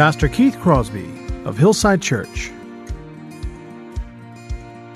Pastor 0.00 0.28
Keith 0.28 0.58
Crosby 0.58 1.04
of 1.44 1.58
Hillside 1.58 2.00
Church. 2.00 2.50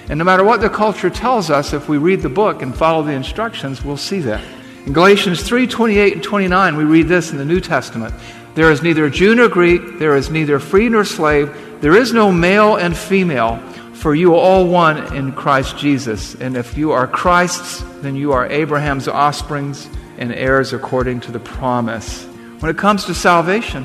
And 0.08 0.18
no 0.18 0.24
matter 0.24 0.42
what 0.42 0.62
the 0.62 0.70
culture 0.70 1.10
tells 1.10 1.50
us, 1.50 1.74
if 1.74 1.90
we 1.90 1.98
read 1.98 2.22
the 2.22 2.30
book 2.30 2.62
and 2.62 2.74
follow 2.74 3.02
the 3.02 3.12
instructions, 3.12 3.84
we'll 3.84 3.98
see 3.98 4.20
that. 4.20 4.42
In 4.86 4.94
Galatians 4.94 5.42
3 5.42 5.66
28 5.66 6.12
and 6.14 6.22
29, 6.22 6.76
we 6.76 6.84
read 6.84 7.06
this 7.06 7.32
in 7.32 7.36
the 7.36 7.44
New 7.44 7.60
Testament 7.60 8.14
There 8.54 8.70
is 8.70 8.82
neither 8.82 9.10
Jew 9.10 9.34
nor 9.34 9.50
Greek, 9.50 9.98
there 9.98 10.16
is 10.16 10.30
neither 10.30 10.58
free 10.58 10.88
nor 10.88 11.04
slave, 11.04 11.54
there 11.82 11.94
is 11.94 12.14
no 12.14 12.32
male 12.32 12.76
and 12.76 12.96
female, 12.96 13.58
for 13.92 14.14
you 14.14 14.32
are 14.32 14.40
all 14.40 14.66
one 14.66 15.14
in 15.14 15.32
Christ 15.32 15.76
Jesus. 15.76 16.34
And 16.36 16.56
if 16.56 16.78
you 16.78 16.92
are 16.92 17.06
Christ's, 17.06 17.82
then 18.00 18.16
you 18.16 18.32
are 18.32 18.46
Abraham's 18.46 19.06
offsprings 19.06 19.86
and 20.16 20.32
heirs 20.32 20.72
according 20.72 21.20
to 21.20 21.30
the 21.30 21.40
promise. 21.40 22.24
When 22.60 22.70
it 22.70 22.78
comes 22.78 23.04
to 23.04 23.14
salvation, 23.14 23.84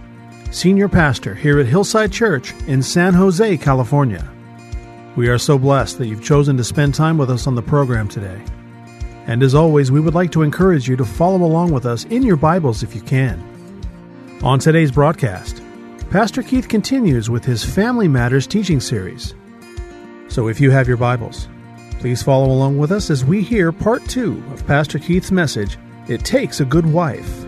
Senior 0.51 0.89
Pastor 0.89 1.33
here 1.33 1.61
at 1.61 1.65
Hillside 1.65 2.11
Church 2.11 2.53
in 2.67 2.83
San 2.83 3.13
Jose, 3.13 3.55
California. 3.57 4.29
We 5.15 5.29
are 5.29 5.37
so 5.37 5.57
blessed 5.57 5.97
that 5.97 6.07
you've 6.07 6.23
chosen 6.23 6.57
to 6.57 6.63
spend 6.65 6.93
time 6.93 7.17
with 7.17 7.29
us 7.29 7.47
on 7.47 7.55
the 7.55 7.61
program 7.61 8.09
today. 8.09 8.43
And 9.27 9.43
as 9.43 9.55
always, 9.55 9.91
we 9.91 10.01
would 10.01 10.13
like 10.13 10.29
to 10.33 10.41
encourage 10.41 10.89
you 10.89 10.97
to 10.97 11.05
follow 11.05 11.41
along 11.45 11.71
with 11.71 11.85
us 11.85 12.03
in 12.05 12.21
your 12.21 12.35
Bibles 12.35 12.83
if 12.83 12.93
you 12.93 12.99
can. 12.99 13.41
On 14.43 14.59
today's 14.59 14.91
broadcast, 14.91 15.61
Pastor 16.09 16.43
Keith 16.43 16.67
continues 16.67 17.29
with 17.29 17.45
his 17.45 17.63
Family 17.63 18.09
Matters 18.09 18.45
teaching 18.45 18.81
series. 18.81 19.33
So 20.27 20.49
if 20.49 20.59
you 20.59 20.69
have 20.69 20.87
your 20.87 20.97
Bibles, 20.97 21.47
please 21.99 22.21
follow 22.21 22.47
along 22.47 22.77
with 22.77 22.91
us 22.91 23.09
as 23.09 23.23
we 23.23 23.41
hear 23.41 23.71
part 23.71 24.03
two 24.09 24.43
of 24.51 24.67
Pastor 24.67 24.99
Keith's 24.99 25.31
message, 25.31 25.77
It 26.09 26.25
Takes 26.25 26.59
a 26.59 26.65
Good 26.65 26.85
Wife. 26.85 27.45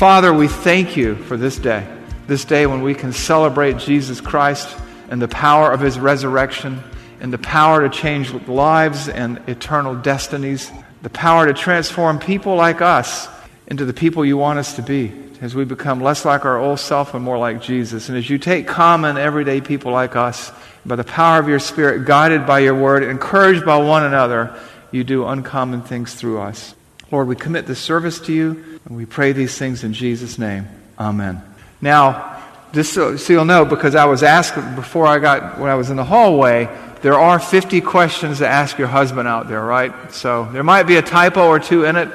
Father, 0.00 0.32
we 0.32 0.48
thank 0.48 0.96
you 0.96 1.14
for 1.14 1.36
this 1.36 1.58
day, 1.58 1.86
this 2.26 2.46
day 2.46 2.64
when 2.64 2.80
we 2.80 2.94
can 2.94 3.12
celebrate 3.12 3.76
Jesus 3.76 4.18
Christ 4.18 4.74
and 5.10 5.20
the 5.20 5.28
power 5.28 5.70
of 5.70 5.80
his 5.80 5.98
resurrection 5.98 6.82
and 7.20 7.30
the 7.30 7.36
power 7.36 7.86
to 7.86 7.94
change 7.94 8.32
lives 8.48 9.10
and 9.10 9.46
eternal 9.46 9.94
destinies, 9.94 10.72
the 11.02 11.10
power 11.10 11.44
to 11.44 11.52
transform 11.52 12.18
people 12.18 12.56
like 12.56 12.80
us 12.80 13.28
into 13.66 13.84
the 13.84 13.92
people 13.92 14.24
you 14.24 14.38
want 14.38 14.58
us 14.58 14.76
to 14.76 14.82
be 14.82 15.12
as 15.42 15.54
we 15.54 15.66
become 15.66 16.00
less 16.00 16.24
like 16.24 16.46
our 16.46 16.56
old 16.56 16.80
self 16.80 17.12
and 17.12 17.22
more 17.22 17.36
like 17.36 17.60
Jesus. 17.60 18.08
And 18.08 18.16
as 18.16 18.30
you 18.30 18.38
take 18.38 18.66
common, 18.66 19.18
everyday 19.18 19.60
people 19.60 19.92
like 19.92 20.16
us, 20.16 20.50
by 20.86 20.96
the 20.96 21.04
power 21.04 21.38
of 21.38 21.46
your 21.46 21.58
Spirit, 21.58 22.06
guided 22.06 22.46
by 22.46 22.60
your 22.60 22.74
word, 22.74 23.02
encouraged 23.02 23.66
by 23.66 23.76
one 23.76 24.04
another, 24.04 24.58
you 24.92 25.04
do 25.04 25.26
uncommon 25.26 25.82
things 25.82 26.14
through 26.14 26.40
us. 26.40 26.74
Lord, 27.10 27.26
we 27.26 27.34
commit 27.34 27.66
this 27.66 27.80
service 27.80 28.20
to 28.20 28.32
you, 28.32 28.78
and 28.84 28.96
we 28.96 29.04
pray 29.04 29.32
these 29.32 29.58
things 29.58 29.82
in 29.82 29.92
Jesus' 29.92 30.38
name. 30.38 30.68
Amen. 30.98 31.42
Now, 31.80 32.40
just 32.72 32.92
so, 32.92 33.16
so 33.16 33.32
you'll 33.32 33.44
know, 33.44 33.64
because 33.64 33.96
I 33.96 34.04
was 34.04 34.22
asked 34.22 34.54
before 34.76 35.06
I 35.06 35.18
got, 35.18 35.58
when 35.58 35.70
I 35.70 35.74
was 35.74 35.90
in 35.90 35.96
the 35.96 36.04
hallway, 36.04 36.68
there 37.02 37.18
are 37.18 37.40
50 37.40 37.80
questions 37.80 38.38
to 38.38 38.46
ask 38.46 38.78
your 38.78 38.86
husband 38.86 39.26
out 39.26 39.48
there, 39.48 39.64
right? 39.64 40.12
So 40.12 40.48
there 40.52 40.62
might 40.62 40.84
be 40.84 40.96
a 40.96 41.02
typo 41.02 41.48
or 41.48 41.58
two 41.58 41.84
in 41.84 41.96
it, 41.96 42.08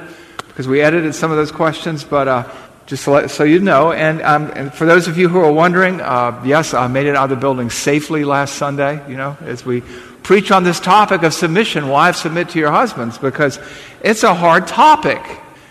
because 0.47 0.65
we 0.65 0.81
edited 0.81 1.13
some 1.13 1.29
of 1.29 1.35
those 1.35 1.51
questions, 1.51 2.05
but 2.05 2.29
uh, 2.29 2.49
just 2.85 3.03
so, 3.03 3.43
you 3.43 3.59
know. 3.59 3.91
And, 3.91 4.21
um, 4.21 4.49
and, 4.55 4.73
for 4.73 4.85
those 4.85 5.09
of 5.09 5.17
you 5.17 5.27
who 5.27 5.39
are 5.39 5.51
wondering, 5.51 5.99
uh, 5.99 6.41
yes, 6.45 6.73
I 6.73 6.87
made 6.87 7.07
it 7.07 7.17
out 7.17 7.25
of 7.25 7.31
the 7.31 7.35
building 7.35 7.69
safely 7.69 8.23
last 8.23 8.55
Sunday, 8.55 9.01
you 9.09 9.17
know, 9.17 9.35
as 9.41 9.65
we 9.65 9.83
preach 10.25 10.49
on 10.49 10.63
this 10.63 10.79
topic 10.79 11.21
of 11.21 11.35
submission. 11.35 11.87
Wives, 11.87 12.19
submit 12.19 12.49
to 12.49 12.59
your 12.59 12.71
husbands, 12.71 13.19
because 13.19 13.59
it's 14.01 14.23
a 14.23 14.33
hard 14.33 14.65
topic. 14.65 15.21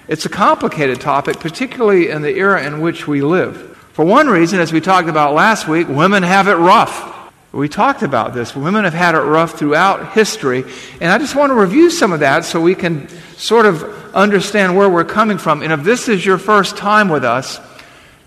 It's 0.06 0.26
a 0.26 0.28
complicated 0.28 1.00
topic, 1.00 1.41
particularly 1.41 2.09
in 2.09 2.22
the 2.22 2.31
era 2.31 2.64
in 2.64 2.81
which 2.81 3.09
we 3.09 3.20
live. 3.20 3.76
For 3.94 4.04
one 4.04 4.28
reason, 4.28 4.60
as 4.60 4.72
we 4.72 4.81
talked 4.81 5.09
about 5.09 5.34
last 5.34 5.66
week, 5.66 5.88
women 5.88 6.22
have 6.22 6.47
it 6.47 6.54
rough. 6.54 7.32
We 7.50 7.69
talked 7.69 8.03
about 8.03 8.32
this. 8.32 8.54
Women 8.54 8.84
have 8.84 8.94
had 8.94 9.16
it 9.16 9.22
rough 9.22 9.59
throughout 9.59 10.12
history. 10.12 10.62
And 11.00 11.10
I 11.10 11.19
just 11.19 11.34
want 11.34 11.50
to 11.50 11.54
review 11.54 11.91
some 11.91 12.12
of 12.12 12.20
that 12.20 12.44
so 12.44 12.60
we 12.60 12.76
can 12.76 13.09
sort 13.37 13.66
of 13.66 13.82
understand 14.14 14.76
where 14.76 14.88
we're 14.88 15.04
coming 15.04 15.38
from. 15.38 15.62
And 15.62 15.72
if 15.72 15.82
this 15.82 16.09
is 16.09 16.25
your 16.25 16.38
first 16.38 16.76
time 16.76 17.09
with 17.09 17.25
us, 17.25 17.59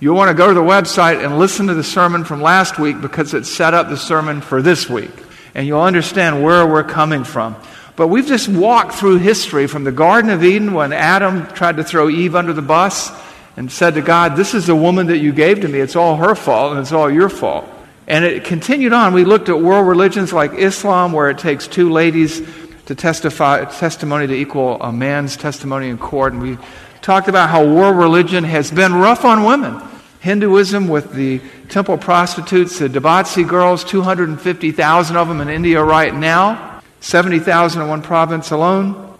you'll 0.02 0.18
want 0.18 0.28
to 0.28 0.34
go 0.34 0.50
to 0.50 0.54
the 0.54 0.60
website 0.60 1.24
and 1.24 1.40
listen 1.40 1.68
to 1.68 1.74
the 1.74 1.86
sermon 1.86 2.26
from 2.26 2.42
last 2.42 2.80
week 2.80 3.00
because 3.00 3.34
it 3.34 3.46
set 3.46 3.74
up 3.74 3.88
the 3.88 3.96
sermon 3.96 4.42
for 4.42 4.62
this 4.62 4.90
week. 4.90 5.12
And 5.58 5.68
you'll 5.68 5.82
understand 5.82 6.44
where 6.44 6.66
we're 6.66 6.84
coming 6.84 7.26
from. 7.26 7.58
But 7.96 8.10
we've 8.10 8.28
just 8.28 8.48
walked 8.48 8.94
through 8.94 9.18
history 9.18 9.66
from 9.66 9.84
the 9.84 9.92
Garden 9.92 10.30
of 10.30 10.44
Eden 10.44 10.74
when 10.74 10.94
Adam 10.94 11.48
tried 11.48 11.78
to 11.78 11.84
throw 11.84 12.10
Eve 12.10 12.36
under 12.36 12.54
the 12.54 12.62
bus 12.62 13.12
and 13.58 13.72
said 13.72 13.96
to 13.96 14.02
God, 14.02 14.36
This 14.36 14.54
is 14.54 14.68
the 14.68 14.76
woman 14.76 15.08
that 15.08 15.18
you 15.18 15.32
gave 15.32 15.62
to 15.62 15.68
me. 15.68 15.80
It's 15.80 15.96
all 15.96 16.18
her 16.18 16.36
fault 16.36 16.74
and 16.74 16.80
it's 16.80 16.92
all 16.92 17.10
your 17.10 17.28
fault. 17.28 17.68
And 18.06 18.24
it 18.24 18.44
continued 18.44 18.94
on. 18.94 19.14
We 19.14 19.26
looked 19.26 19.50
at 19.50 19.60
world 19.60 19.88
religions 19.88 20.32
like 20.32 20.54
Islam, 20.54 21.12
where 21.12 21.32
it 21.32 21.40
takes 21.40 21.68
two 21.68 21.90
ladies 21.90 22.48
to 22.86 22.94
testify 22.94 23.66
testimony 23.66 24.28
to 24.28 24.34
equal 24.34 24.80
a 24.80 24.92
man's 24.92 25.36
testimony 25.36 25.90
in 25.90 25.98
court. 25.98 26.34
And 26.34 26.42
we 26.42 26.58
talked 27.02 27.30
about 27.30 27.50
how 27.50 27.66
world 27.66 27.98
religion 27.98 28.44
has 28.44 28.70
been 28.70 28.94
rough 28.94 29.26
on 29.26 29.44
women. 29.44 29.82
Hinduism 30.28 30.90
with 30.90 31.14
the 31.14 31.40
temple 31.70 31.98
prostitutes, 31.98 32.80
the 32.80 32.90
Devadasi 32.90 33.48
girls, 33.48 33.86
250,000 33.86 35.16
of 35.16 35.30
them 35.30 35.40
in 35.40 35.48
India 35.48 35.82
right 35.82 36.14
now, 36.14 36.82
70,000 37.00 37.82
in 37.82 37.88
one 37.88 38.02
province 38.02 38.52
alone. 38.52 39.18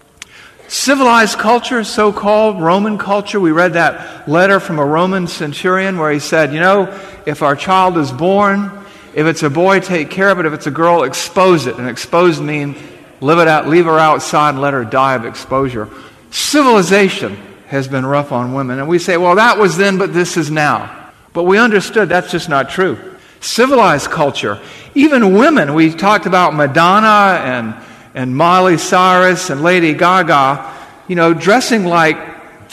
Civilized 0.66 1.38
culture, 1.38 1.82
so 1.82 2.12
called 2.12 2.60
Roman 2.60 2.98
culture. 2.98 3.40
We 3.40 3.52
read 3.52 3.72
that 3.72 4.28
letter 4.28 4.60
from 4.60 4.78
a 4.78 4.84
Roman 4.84 5.26
centurion 5.28 5.96
where 5.96 6.12
he 6.12 6.18
said, 6.18 6.52
You 6.52 6.60
know, 6.60 7.00
if 7.24 7.40
our 7.40 7.56
child 7.56 7.96
is 7.96 8.12
born, 8.12 8.70
if 9.14 9.26
it's 9.26 9.42
a 9.42 9.48
boy, 9.48 9.80
take 9.80 10.10
care 10.10 10.28
of 10.28 10.38
it. 10.40 10.44
If 10.44 10.52
it's 10.52 10.66
a 10.66 10.70
girl, 10.70 11.04
expose 11.04 11.66
it. 11.66 11.78
And 11.78 11.88
expose 11.88 12.38
means 12.38 12.76
live 13.22 13.38
it 13.38 13.48
out, 13.48 13.66
leave 13.66 13.86
her 13.86 13.98
outside 13.98 14.50
and 14.50 14.60
let 14.60 14.74
her 14.74 14.84
die 14.84 15.14
of 15.14 15.24
exposure. 15.24 15.88
Civilization 16.30 17.38
has 17.68 17.88
been 17.88 18.04
rough 18.04 18.30
on 18.30 18.52
women. 18.52 18.78
And 18.78 18.88
we 18.88 18.98
say, 18.98 19.16
well, 19.16 19.36
that 19.36 19.56
was 19.56 19.78
then, 19.78 19.96
but 19.96 20.12
this 20.12 20.36
is 20.36 20.50
now. 20.50 20.97
But 21.38 21.44
we 21.44 21.56
understood 21.56 22.08
that's 22.08 22.32
just 22.32 22.48
not 22.48 22.68
true. 22.68 22.98
Civilized 23.38 24.10
culture, 24.10 24.60
even 24.96 25.34
women, 25.34 25.72
we 25.72 25.94
talked 25.94 26.26
about 26.26 26.52
Madonna 26.52 27.38
and 27.44 27.76
and 28.12 28.36
Miley 28.36 28.76
Cyrus 28.76 29.48
and 29.48 29.62
Lady 29.62 29.94
Gaga, 29.94 30.68
you 31.06 31.14
know, 31.14 31.32
dressing 31.32 31.84
like 31.84 32.18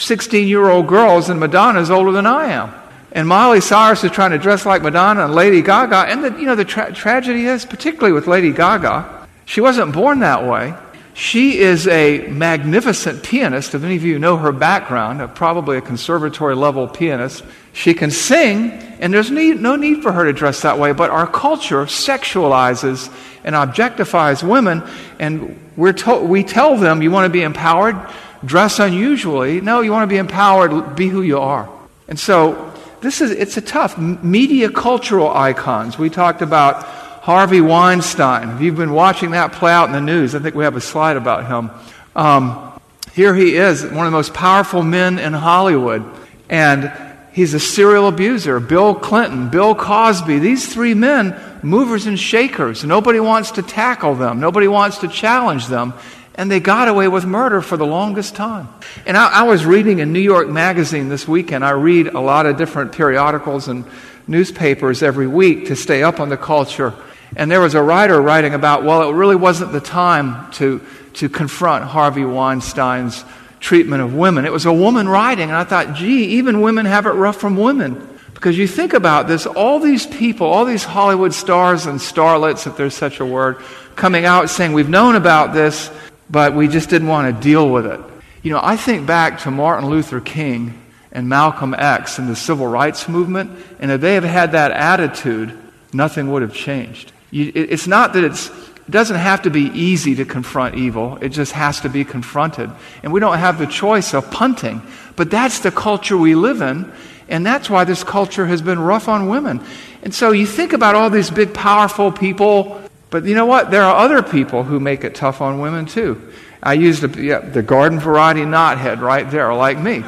16 0.00 0.48
year 0.48 0.68
old 0.68 0.88
girls, 0.88 1.28
and 1.28 1.38
Madonna 1.38 1.80
is 1.80 1.92
older 1.92 2.10
than 2.10 2.26
I 2.26 2.46
am. 2.46 2.74
And 3.12 3.28
Miley 3.28 3.60
Cyrus 3.60 4.02
is 4.02 4.10
trying 4.10 4.32
to 4.32 4.38
dress 4.38 4.66
like 4.66 4.82
Madonna 4.82 5.26
and 5.26 5.32
Lady 5.32 5.62
Gaga. 5.62 6.10
And 6.10 6.24
the, 6.24 6.36
you 6.36 6.46
know, 6.46 6.56
the 6.56 6.64
tra- 6.64 6.92
tragedy 6.92 7.46
is, 7.46 7.64
particularly 7.64 8.14
with 8.14 8.26
Lady 8.26 8.50
Gaga, 8.50 9.28
she 9.44 9.60
wasn't 9.60 9.92
born 9.92 10.18
that 10.18 10.44
way. 10.44 10.74
She 11.16 11.60
is 11.60 11.88
a 11.88 12.26
magnificent 12.28 13.22
pianist. 13.22 13.74
If 13.74 13.82
any 13.82 13.96
of 13.96 14.04
you 14.04 14.18
know 14.18 14.36
her 14.36 14.52
background, 14.52 15.22
uh, 15.22 15.28
probably 15.28 15.78
a 15.78 15.80
conservatory 15.80 16.54
level 16.54 16.86
pianist, 16.86 17.42
she 17.72 17.94
can 17.94 18.10
sing, 18.10 18.72
and 19.00 19.14
there's 19.14 19.30
no 19.30 19.76
need 19.76 20.02
for 20.02 20.12
her 20.12 20.24
to 20.26 20.34
dress 20.34 20.60
that 20.60 20.78
way. 20.78 20.92
But 20.92 21.08
our 21.08 21.26
culture 21.26 21.86
sexualizes 21.86 23.10
and 23.44 23.54
objectifies 23.54 24.46
women, 24.46 24.82
and 25.18 25.58
we're 25.74 25.94
to- 25.94 26.20
we 26.20 26.44
tell 26.44 26.76
them, 26.76 27.00
you 27.00 27.10
want 27.10 27.24
to 27.24 27.30
be 27.30 27.42
empowered, 27.42 27.96
dress 28.44 28.78
unusually. 28.78 29.62
No, 29.62 29.80
you 29.80 29.92
want 29.92 30.02
to 30.02 30.12
be 30.12 30.18
empowered, 30.18 30.96
be 30.96 31.08
who 31.08 31.22
you 31.22 31.40
are. 31.40 31.66
And 32.08 32.20
so, 32.20 32.74
this 33.00 33.22
is, 33.22 33.30
it's 33.30 33.56
a 33.56 33.62
tough. 33.62 33.96
Media 33.96 34.68
cultural 34.68 35.34
icons. 35.34 35.98
We 35.98 36.10
talked 36.10 36.42
about 36.42 36.86
Harvey 37.26 37.60
Weinstein. 37.60 38.50
If 38.50 38.60
you've 38.60 38.76
been 38.76 38.92
watching 38.92 39.32
that 39.32 39.50
play 39.50 39.72
out 39.72 39.88
in 39.88 39.92
the 39.92 40.00
news, 40.00 40.36
I 40.36 40.38
think 40.38 40.54
we 40.54 40.62
have 40.62 40.76
a 40.76 40.80
slide 40.80 41.16
about 41.16 41.48
him. 41.48 41.72
Um, 42.14 42.72
here 43.14 43.34
he 43.34 43.56
is, 43.56 43.82
one 43.82 44.06
of 44.06 44.12
the 44.12 44.16
most 44.16 44.32
powerful 44.32 44.84
men 44.84 45.18
in 45.18 45.32
Hollywood. 45.32 46.04
And 46.48 46.92
he's 47.32 47.52
a 47.52 47.58
serial 47.58 48.06
abuser. 48.06 48.60
Bill 48.60 48.94
Clinton, 48.94 49.50
Bill 49.50 49.74
Cosby, 49.74 50.38
these 50.38 50.72
three 50.72 50.94
men, 50.94 51.36
movers 51.64 52.06
and 52.06 52.16
shakers. 52.16 52.84
Nobody 52.84 53.18
wants 53.18 53.50
to 53.50 53.62
tackle 53.62 54.14
them, 54.14 54.38
nobody 54.38 54.68
wants 54.68 54.98
to 54.98 55.08
challenge 55.08 55.66
them. 55.66 55.94
And 56.36 56.48
they 56.48 56.60
got 56.60 56.86
away 56.86 57.08
with 57.08 57.24
murder 57.24 57.60
for 57.60 57.76
the 57.76 57.86
longest 57.86 58.36
time. 58.36 58.68
And 59.04 59.16
I, 59.16 59.40
I 59.40 59.42
was 59.42 59.66
reading 59.66 59.98
in 59.98 60.12
New 60.12 60.20
York 60.20 60.48
Magazine 60.48 61.08
this 61.08 61.26
weekend. 61.26 61.64
I 61.64 61.70
read 61.70 62.06
a 62.06 62.20
lot 62.20 62.46
of 62.46 62.56
different 62.56 62.92
periodicals 62.92 63.66
and 63.66 63.84
newspapers 64.28 65.02
every 65.02 65.26
week 65.26 65.66
to 65.66 65.74
stay 65.74 66.04
up 66.04 66.20
on 66.20 66.28
the 66.28 66.36
culture. 66.36 66.94
And 67.36 67.50
there 67.50 67.60
was 67.60 67.74
a 67.74 67.82
writer 67.82 68.20
writing 68.20 68.54
about, 68.54 68.82
well, 68.82 69.08
it 69.08 69.14
really 69.14 69.36
wasn't 69.36 69.70
the 69.70 69.80
time 69.80 70.50
to, 70.52 70.80
to 71.14 71.28
confront 71.28 71.84
Harvey 71.84 72.24
Weinstein's 72.24 73.24
treatment 73.60 74.02
of 74.02 74.14
women. 74.14 74.46
It 74.46 74.52
was 74.52 74.64
a 74.64 74.72
woman 74.72 75.06
writing, 75.06 75.50
and 75.50 75.56
I 75.56 75.64
thought, 75.64 75.94
gee, 75.94 76.38
even 76.38 76.62
women 76.62 76.86
have 76.86 77.04
it 77.04 77.10
rough 77.10 77.36
from 77.36 77.56
women. 77.56 78.08
Because 78.32 78.56
you 78.56 78.66
think 78.66 78.94
about 78.94 79.28
this, 79.28 79.46
all 79.46 79.80
these 79.80 80.06
people, 80.06 80.46
all 80.46 80.64
these 80.64 80.84
Hollywood 80.84 81.34
stars 81.34 81.86
and 81.86 82.00
starlets, 82.00 82.66
if 82.66 82.76
there's 82.76 82.94
such 82.94 83.20
a 83.20 83.26
word, 83.26 83.58
coming 83.96 84.24
out 84.24 84.48
saying, 84.48 84.72
we've 84.72 84.88
known 84.88 85.14
about 85.14 85.52
this, 85.52 85.90
but 86.30 86.54
we 86.54 86.68
just 86.68 86.88
didn't 86.88 87.08
want 87.08 87.34
to 87.34 87.42
deal 87.42 87.68
with 87.68 87.86
it. 87.86 88.00
You 88.42 88.52
know, 88.52 88.60
I 88.62 88.76
think 88.76 89.06
back 89.06 89.40
to 89.40 89.50
Martin 89.50 89.90
Luther 89.90 90.20
King 90.20 90.82
and 91.12 91.28
Malcolm 91.28 91.74
X 91.74 92.18
and 92.18 92.28
the 92.28 92.36
civil 92.36 92.66
rights 92.66 93.08
movement, 93.08 93.50
and 93.78 93.90
if 93.90 94.00
they 94.00 94.14
had 94.14 94.24
had 94.24 94.52
that 94.52 94.70
attitude, 94.70 95.56
nothing 95.92 96.30
would 96.30 96.42
have 96.42 96.54
changed. 96.54 97.12
You, 97.30 97.52
it, 97.54 97.72
it's 97.72 97.86
not 97.86 98.12
that 98.14 98.24
it's, 98.24 98.48
it 98.48 98.90
doesn't 98.90 99.16
have 99.16 99.42
to 99.42 99.50
be 99.50 99.62
easy 99.62 100.14
to 100.16 100.24
confront 100.24 100.76
evil, 100.76 101.18
it 101.20 101.30
just 101.30 101.52
has 101.52 101.80
to 101.80 101.88
be 101.88 102.04
confronted. 102.04 102.70
And 103.02 103.12
we 103.12 103.20
don't 103.20 103.38
have 103.38 103.58
the 103.58 103.66
choice 103.66 104.14
of 104.14 104.30
punting. 104.30 104.82
But 105.16 105.30
that's 105.30 105.60
the 105.60 105.70
culture 105.70 106.16
we 106.16 106.34
live 106.34 106.60
in, 106.60 106.92
and 107.28 107.44
that's 107.44 107.68
why 107.68 107.84
this 107.84 108.04
culture 108.04 108.46
has 108.46 108.62
been 108.62 108.78
rough 108.78 109.08
on 109.08 109.28
women. 109.28 109.60
And 110.02 110.14
so 110.14 110.30
you 110.30 110.46
think 110.46 110.72
about 110.72 110.94
all 110.94 111.10
these 111.10 111.30
big, 111.30 111.52
powerful 111.52 112.12
people, 112.12 112.80
but 113.10 113.24
you 113.24 113.34
know 113.34 113.46
what? 113.46 113.70
There 113.70 113.82
are 113.82 113.96
other 113.96 114.22
people 114.22 114.62
who 114.62 114.78
make 114.78 115.04
it 115.04 115.14
tough 115.14 115.40
on 115.40 115.58
women 115.58 115.86
too. 115.86 116.32
I 116.62 116.74
used 116.74 117.02
the, 117.02 117.22
yeah, 117.22 117.40
the 117.40 117.62
garden 117.62 117.98
variety 117.98 118.42
knothead 118.42 119.00
right 119.00 119.28
there, 119.30 119.52
like 119.54 119.78
me. 119.78 120.04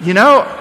You 0.00 0.14
know, 0.14 0.57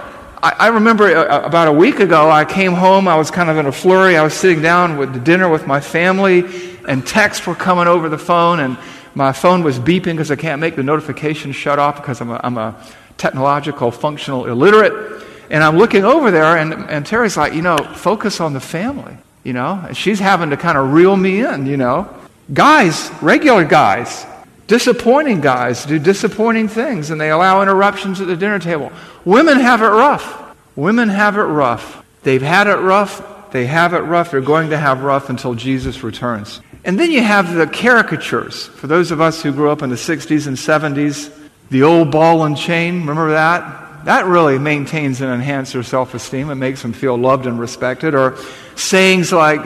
I, 0.50 0.68
remember 0.68 1.06
uh, 1.06 1.46
about 1.46 1.68
a 1.68 1.72
week 1.72 2.00
ago, 2.00 2.30
I 2.30 2.46
came 2.46 2.74
home. 2.74 3.08
I 3.08 3.16
was 3.16 3.32
kind 3.32 3.50
of 3.50 3.58
in 3.58 3.66
a 3.66 3.72
flurry. 3.72 4.18
I 4.18 4.24
was 4.24 4.34
sitting 4.34 4.62
down 4.62 4.98
with 4.98 5.24
dinner 5.24 5.50
with 5.50 5.66
my 5.66 5.80
family, 5.80 6.44
and 6.88 7.06
texts 7.06 7.48
were 7.48 7.56
coming 7.56 7.88
over 7.88 8.08
the 8.08 8.18
phone, 8.18 8.60
and 8.60 8.78
my 9.16 9.32
phone 9.32 9.64
was 9.64 9.80
beeping 9.80 10.14
because 10.14 10.30
I 10.30 10.36
can't 10.36 10.62
make 10.62 10.76
the 10.76 10.84
notification 10.84 11.52
shut 11.52 11.80
off 11.80 11.96
because 11.96 12.22
I'm 12.22 12.30
a, 12.30 12.40
I'm 12.44 12.58
a 12.58 12.76
technological, 13.18 13.90
functional 13.90 14.46
illiterate. 14.46 15.24
And 15.50 15.64
I'm 15.64 15.78
looking 15.78 16.04
over 16.04 16.30
there, 16.30 16.58
and, 16.58 16.74
and 16.74 17.06
Terry's 17.06 17.38
like, 17.38 17.54
you 17.54 17.62
know, 17.62 17.78
focus 17.78 18.40
on 18.40 18.54
the 18.54 18.60
family, 18.60 19.18
you 19.44 19.54
know? 19.54 19.84
And 19.88 19.96
she's 19.96 20.20
having 20.20 20.50
to 20.50 20.58
kind 20.58 20.78
of 20.78 20.94
reel 20.94 21.16
me 21.16 21.44
in, 21.44 21.66
you 21.66 21.78
know? 21.78 22.14
Guys, 22.54 23.10
regular 23.22 23.64
guys, 23.64 24.26
disappointing 24.68 25.42
guys 25.42 25.86
do 25.86 25.98
disappointing 25.98 26.68
things, 26.68 27.10
and 27.10 27.20
they 27.20 27.32
allow 27.32 27.62
interruptions 27.62 28.22
at 28.22 28.28
the 28.28 28.36
dinner 28.36 28.60
table. 28.60 28.92
Women 29.26 29.60
have 29.60 29.82
it 29.82 29.88
rough. 29.88 30.56
Women 30.76 31.10
have 31.10 31.38
it 31.38 31.42
rough. 31.42 32.06
They've 32.24 32.42
had 32.42 32.68
it 32.68 32.76
rough. 32.76 33.52
They 33.52 33.66
have 33.66 33.94
it 33.94 34.02
rough. 34.02 34.32
They're 34.32 34.42
going 34.42 34.70
to 34.70 34.78
have 34.78 35.04
rough 35.04 35.30
until 35.30 35.56
Jesus 35.56 36.04
returns. 36.04 36.62
And 36.84 37.00
then 37.00 37.12
you 37.12 37.22
have 37.22 37.54
the 37.54 37.66
caricatures. 37.66 38.68
For 38.68 38.88
those 38.88 39.12
of 39.12 39.20
us 39.20 39.42
who 39.42 39.52
grew 39.52 39.72
up 39.72 39.82
in 39.82 39.90
the 39.90 39.96
60s 39.96 40.48
and 40.48 40.58
70s, 40.58 41.34
the 41.70 41.84
old 41.84 42.12
ball 42.12 42.46
and 42.46 42.58
chain, 42.58 43.00
remember 43.00 43.32
that? 43.32 44.06
That 44.06 44.26
really 44.26 44.58
maintains 44.58 45.20
and 45.22 45.34
enhances 45.34 45.74
their 45.74 45.84
self 45.84 46.14
esteem. 46.14 46.50
It 46.50 46.56
makes 46.56 46.82
them 46.82 46.94
feel 46.94 47.18
loved 47.18 47.46
and 47.46 47.60
respected. 47.60 48.16
Or 48.16 48.38
sayings 48.76 49.34
like, 49.34 49.66